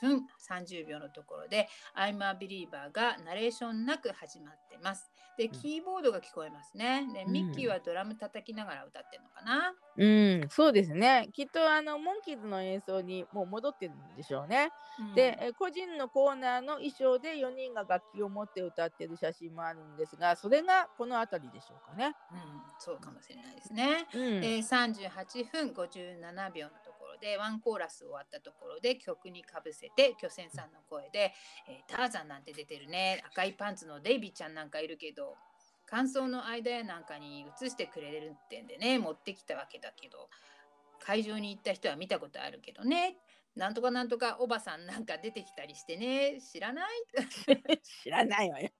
[0.00, 5.10] 38分30秒のところで「I'm a Believer」がナレーションなく始まってます。
[5.36, 7.06] でキーボードが聞こえますね。
[7.12, 9.74] でミッキーはドラム叩きながら歌ってるのかな。
[9.96, 10.06] う
[10.44, 11.28] ん、そうですね。
[11.32, 14.70] きっとあのモンキーズの演奏にもう戻ってるんでしょうね。
[14.98, 22.14] うん、で、個人のコーナーの衣装で4人が楽器を持って歌ってる写真もあるんですが、それがこの辺りでしょうかね。
[22.32, 22.38] うん、
[22.78, 24.06] そうかもしれないですね。
[24.14, 31.32] うん、えー、38分57秒のところでワンコーラス終わったところで曲にかぶせて巨泉さんの声で、
[31.68, 35.34] えー、ターザンなんて出てるね赤いパンツのデイビーちゃんなんかいるけど
[35.86, 40.28] 感想の間やなんかに移してくれるってんでね持ってきたわけだけど
[41.00, 43.16] 会場に行った人は見たことあるけどね
[43.54, 46.88] なんとかなんとかおばさんなんか出てきたりしてね知らない？
[48.02, 48.70] 知らないわよ。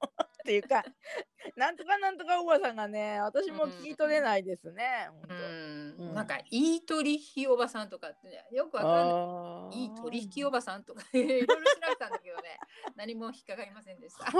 [0.44, 0.84] っていうか
[1.56, 9.84] なんとかなんとかおばさんがね私も聞き取れないですね、うん、うん、なんかいい取引おばさんとかって、ね、よくわかんない。
[9.84, 11.54] いい取引おばさんとか いろいろ調
[11.88, 12.58] べたんだけどね
[12.94, 14.30] 何も引っかかりませんでした。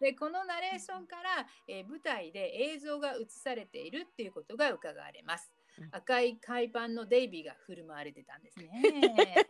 [0.00, 5.52] でこのナレーションから、えー、舞台で映像が映されているっていうことが伺われます。
[5.92, 9.46] 赤い海パンのデイビーが振る舞われてたんですね。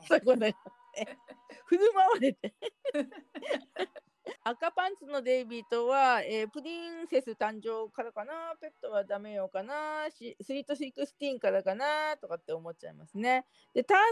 [1.66, 2.54] 振る舞われて。
[4.42, 13.46] 赤パンツのデイビーとは、えー、プリンセス誕生からかな、ペットはダメよかな、 Sweet Sixteen からかなとかって思っちゃいますね。
[13.74, 14.04] で、ターザ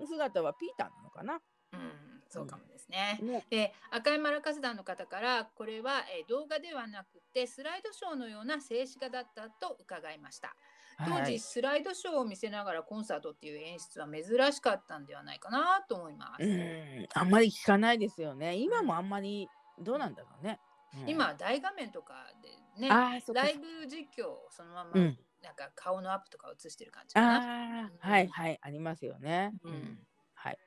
[0.00, 1.40] イン姿はピーターなのかな？
[1.72, 3.18] うん、そうかもですね。
[3.22, 10.54] うん、で赤いマラカス団の方からこれは、えー、動画ではなくてスライドショーのような静止画だったと伺いました。
[10.98, 16.44] 当時スライドショーを見せながらコンサートっていう演出は珍しかったんではないかなと思います。
[16.44, 18.56] うんあんまり聞かないですよね。
[18.56, 20.60] 今もあんまりどうなんだろうね。
[21.02, 23.22] うん、今大画面とかでねライ
[23.54, 27.36] ブ実況そのまま、うん、なんか顔のアップとか映してる感じかな。
[27.36, 27.40] あ
[27.84, 29.52] うん、はいはいありますよね。
[29.64, 29.98] うん、
[30.34, 30.58] はい。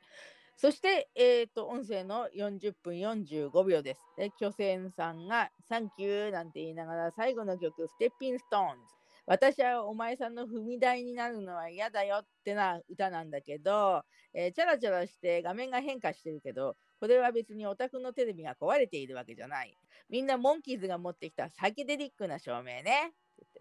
[0.57, 4.01] そして、えーと、音声の40分45秒です。
[4.17, 8.93] で、巨泉さんが「サンキュー」なんて言いながら最後の曲「Steppin' Stones」
[9.25, 14.03] 私はお前さんの踏み台になるのは嫌だよってな歌なんだけど、
[14.33, 19.75] えー、チャラチャラして画面が変化してるけど、これは別にオタクのテレビが壊れているわけじゃない。
[20.09, 23.13] みんなモンキーズが持ってきたサイケデリックな照明ね。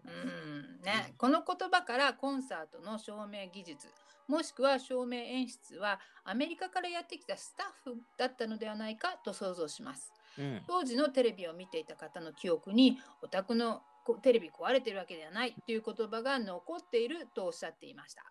[0.05, 3.87] うんね、うん、この言葉からコンサートの照明技術
[4.27, 13.81] もしくは照明演出はアメリカからやってきたスタッフだったのではないかと想像します、うん、当時のテレビを見ていた方の記憶にオタクの
[14.21, 18.23] テレビ壊れてるわけではないという言葉が残っているとおっしゃっていました。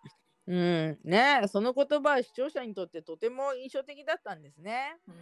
[0.47, 4.97] うんねその言葉は視聴者にとってとても印象的だったんですね。
[5.09, 5.15] うん、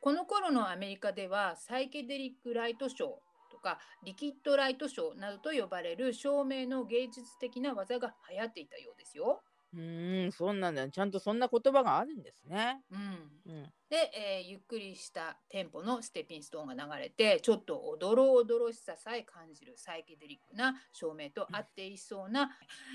[0.00, 3.08] この頃のアメリカではサイケデリック・ライトショー
[3.50, 9.42] とかリキッドライトショーなどと呼ばれる照明の芸術的な技が流行っていたようですよ。
[9.74, 9.80] う
[10.28, 10.86] ん、そうなんだ。
[10.90, 12.82] ちゃんとそんな言葉があるんですね。
[12.90, 13.52] うん。
[13.52, 22.50] うん、で、えー、ゆっくりしたテンポのステッピンストーンが流れて、ちょっとおどろおどろしささえ感じるサイケデリックな照明と合っていそうな、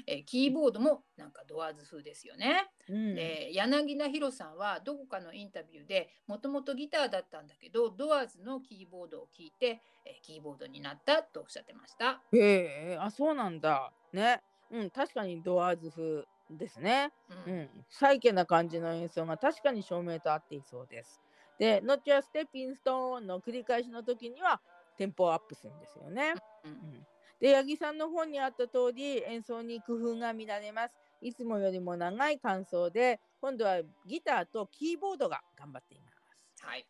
[0.05, 2.69] えー、キーボードもなんかドアーズ風ですよね。
[2.87, 12.21] うん、で柳田博さんはどこかのインタビューでもともとギターだったんだけど、ドアーズのキーボードを聞いて、えー、キーボードになったとおっしゃってました。
[12.31, 13.91] へえ、あ、そうなんだ。
[14.13, 14.43] ね。
[14.69, 16.25] うん、確かにドアーズ風。
[16.49, 17.11] ですね。
[17.45, 21.21] うん、うん、サイケな感じの演奏が確かに照明と合っていそうです。
[21.59, 24.61] で、ノッチはステッピンストーンの繰り返しの時には
[24.97, 26.35] テンポをアップするんですよね。
[26.63, 27.07] うん、うん、
[27.39, 30.95] で、八木さんの本にあった通り演奏に工夫が見られます。
[31.21, 36.65] いつもよりも長い感想で、今度はギターとキーボードが頑張っています。
[36.65, 36.87] はい。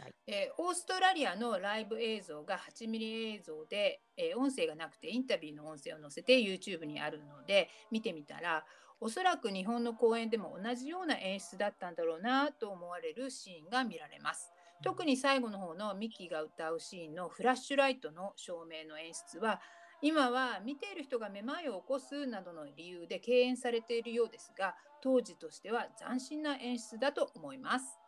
[0.00, 8.64] はい、えー、オーストラリアのライブ映像が8ミリ映像で、えー、音声がなくてインタビューの音声を載せて YouTube にあるので見てみたら
[9.00, 14.52] おそらく日本の公演でも同じような演出だったんだろうなと思われるシーンが見られます。
[14.82, 19.60] 特に最後の方のミッキーが歌うシーンのフラッシュライトの照明の演出は
[20.02, 27.98] 今は見ている人がめまいを起こすなどの理由で敬遠されているようですが当時としては斬新な演出だと思います。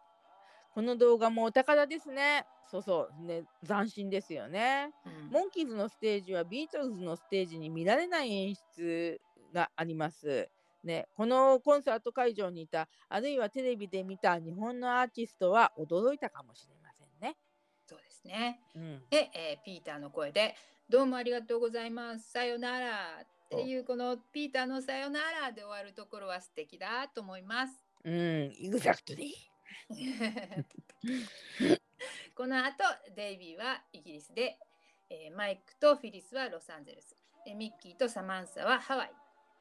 [0.75, 2.47] この動画もお宝ですね。
[2.71, 9.21] そうそうね斬新ですよね、うん、モンキーズのステージはビートルズのステージに見られない演出
[9.53, 10.49] があります。
[10.85, 17.37] ね、このコンサート会場にいたあるいはテレビで見た日本のアーティストは驚いたかもしれませんね。
[17.87, 20.57] そうですね、うん、で、えー、ピーターの声で
[20.89, 22.33] 「どうもありがとうございます。
[22.33, 27.85] さよなら」っていうこのピーターの「さよなら」で終わるところは素敵だと思います。
[28.05, 29.37] うん、エグザクトリ
[32.35, 32.85] この後
[33.15, 34.59] デイビーはイギリスで、
[35.09, 37.17] えー、マイクとフィリスはロサンゼルス。
[37.45, 39.13] でミッキーとサマンサはハワイ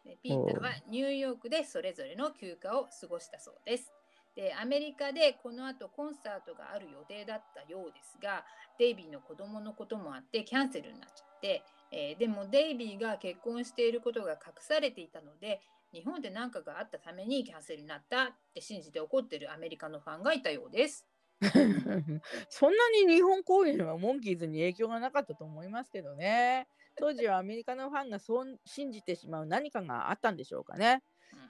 [0.05, 3.93] でピーターはニューヨークでそれぞれの休暇を過ごしたそうです。
[4.35, 8.45] でアメリカでこの後コンサートがある予定だったようですが
[8.79, 15.59] デイビーの子供のこともあってキャンセルになっちゃって、えー、でもデイビーが結婚していることが隠されていたので
[15.93, 21.05] 日本で何かがあったためにキャンセルになったって信じて怒ってるアメリカのファンがいたようです。
[22.49, 26.67] そんなに日本公演はモンキーズに影響がなかったと思いますけどね。
[26.95, 31.01] 当時はアメリカのファンがそう信じてしまう何かがあったんでしょうかね。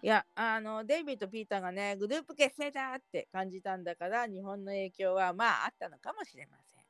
[0.04, 6.82] いや、あの、デイビーとピーターがね、グループ結成だって感じたんだから、日本の影響はまああったのかもしれません。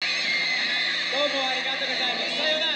[0.00, 2.36] どうもありがとうございます。
[2.36, 2.74] さよなら。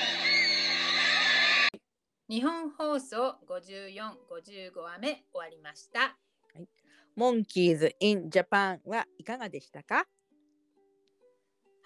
[2.28, 6.00] 日本放送54、55話目終わりました。
[6.00, 6.16] は
[6.60, 6.68] い、
[7.16, 10.06] Monkees in Japan はいかがでしたか？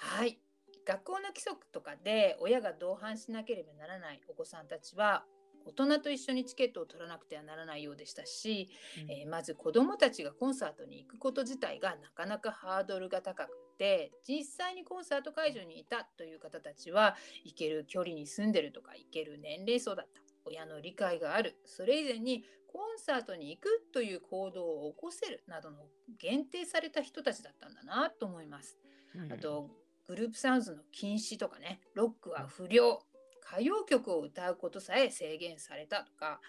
[0.03, 0.39] はい。
[0.85, 5.25] 学校の規則とかで親が同伴しなければならないお子さんたちは
[5.65, 8.69] 大人と一緒にチケットを取らなくてはならないようでしたし、
[9.05, 20.23] うん、えー、まず子どもたちがコンサートに行くこと自体がなかなかハードルが高くて実際にコンサート会場にいたという方たちは行ける距離に住んでるとか行ける年齢層だった。
[20.45, 21.57] 親の理解がある。
[21.65, 25.87] それ以前にコンサートに行くという行動を起こせるなどの
[26.19, 28.79] 限定された人たちだったんだなと思います。
[29.15, 29.71] うん、あと
[30.07, 33.01] グループサウンズの禁止とかねロックは不良
[33.47, 36.41] 歌謡曲を歌うことさえ制限されたとか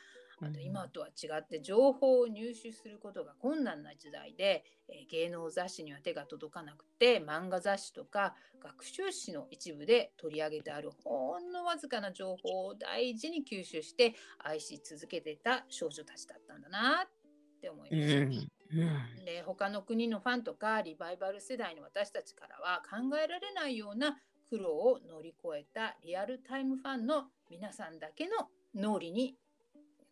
[0.41, 17.09] あと今とは違って情報を入手することが困難な時代で、えー、芸能雑誌には手が届かなくて漫画雑誌とか学習誌の一部で取り上げてあるほんのわずかな情報を大事に吸収して愛し続けてた少女たちだったんだなっ
[17.61, 18.62] て思いました。
[19.25, 24.17] で他の国のファンとかリバイバル世代の私たちからは考えられないような
[24.49, 29.35] 苦労を乗り越えたリアルタイムファンの皆さんだけの脳裏に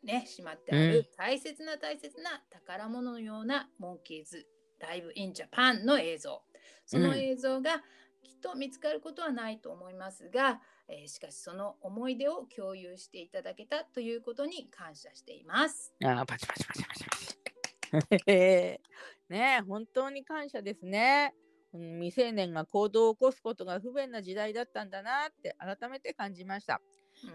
[0.04, 4.46] ねしまってある大切な大切な宝物のようなモンキーズ
[4.80, 6.42] ライブインジャパンの映像。
[6.86, 7.78] その映像が
[8.24, 15.94] きっと見つかることはないと思いますが、えー、しかしその思い出を共有していただけたということに感謝しています。
[16.04, 17.41] あパチパチパチパチパチ
[19.30, 21.34] ね本当に感謝ですね。
[21.74, 26.82] 未成年が行動を起こすことが不便な時代だったんだなって改めて感じました。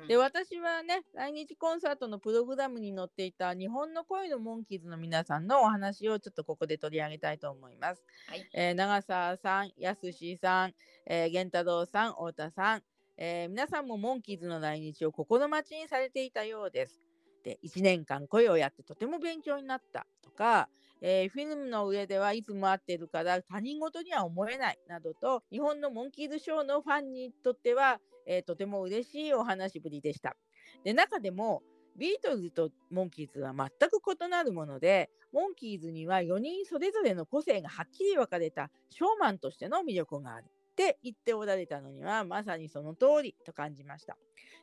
[0.03, 8.05] うん、で私はね来日コンサートのプログラムに載っていた日本の声のモンキーズの皆さんのお話をちょっとここで取り上げたいと思います。
[8.29, 10.75] はい、えー、長澤さん、やすしさん、
[11.07, 12.83] えー、源太郎さん、太田さん、
[13.17, 17.06] えー、皆さんもモンキーズの来日を心待ちにされていたようです。
[17.47, 20.69] で1年間声をやってとても勉強になったとか、
[21.01, 30.37] えー、フィルムの上ではいつも会ってるから他人事には思えないなどと日本のモンキーズショーのファンにとっては、えー、とても嬉しいお話ぶりでした。
[30.83, 31.63] で中でも
[31.97, 40.47] ビートルズとモンキーズは全く異なるものでモンキーズには4人それぞれの個性がはっきり分かれたショーマンとしての魅力がある。
[40.77, 44.19] って言っておられたのにはまさにその通りと感じました。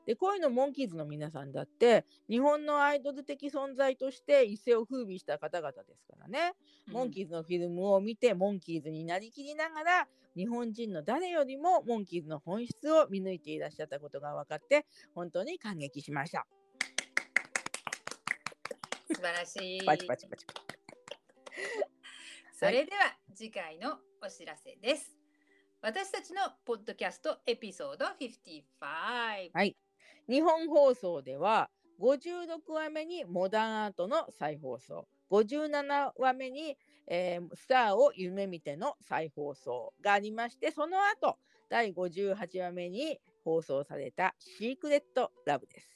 [0.06, 6.54] でこういうのモンキーズの皆さんだって日本のアイドル的存在として一世を風靡した方々ですからね、
[6.88, 14.86] うん、モンキーズのフィルムを見てモンキーズになりきりながら日本人の誰よりもモンキーズの本質を見抜いていらっしゃったことが分かって
[15.16, 16.46] 本当に感激しました。
[19.08, 19.86] 素晴らしい。
[19.86, 20.46] パチパチパチ
[22.54, 25.23] それでは次回のお知らせです。
[25.86, 28.64] 私たちのポッドキャストエピソード55。
[28.80, 29.76] はい。
[30.30, 31.70] 日本放送では
[32.00, 41.38] 56話目にモダンアートの再放送、57話目に、えー、スターを夢見ての再放送がありまして、その後
[41.70, 45.90] 第58話目に放送されたシークレットラブです。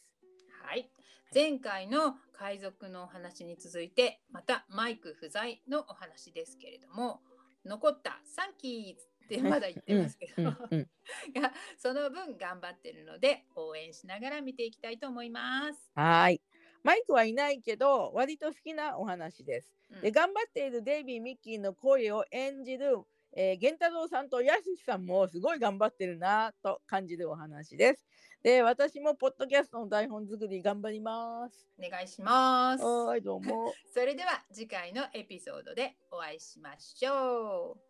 [0.64, 0.91] はい。
[1.34, 7.22] 前回の海賊のお話に続いてまたマイク不在のお話ですけれども
[7.65, 10.44] 残ったサンキーズってまだ言ってますけど、
[11.40, 15.91] がその分頑張ってるので応援しながら見ていきたいと思います。
[15.95, 16.41] はーい。
[16.84, 19.74] マイクはいないけど、割と好きなお話です。
[19.91, 22.99] うんで、頑張っているデイビー・ミッキーの声を演じる、
[23.34, 28.06] えー、源太郎さんとやすしさんもすごい頑張ってるなと感じるお話です。
[28.44, 31.68] で、私もポッドキャストの台本作り頑張ります。
[31.78, 32.84] お願いします。
[32.84, 33.74] はーい、どうも。
[33.94, 37.86] それでは次回のエピソードでお会いしましょう。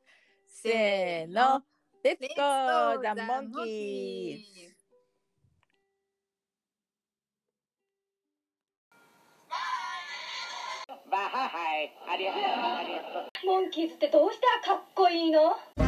[0.60, 1.62] せーの。
[2.04, 4.68] レッツ Let's ゴー go ザ the モンキー
[11.10, 11.14] う
[12.10, 15.87] ありがとうモンキーズってどうしたらかっこいいの？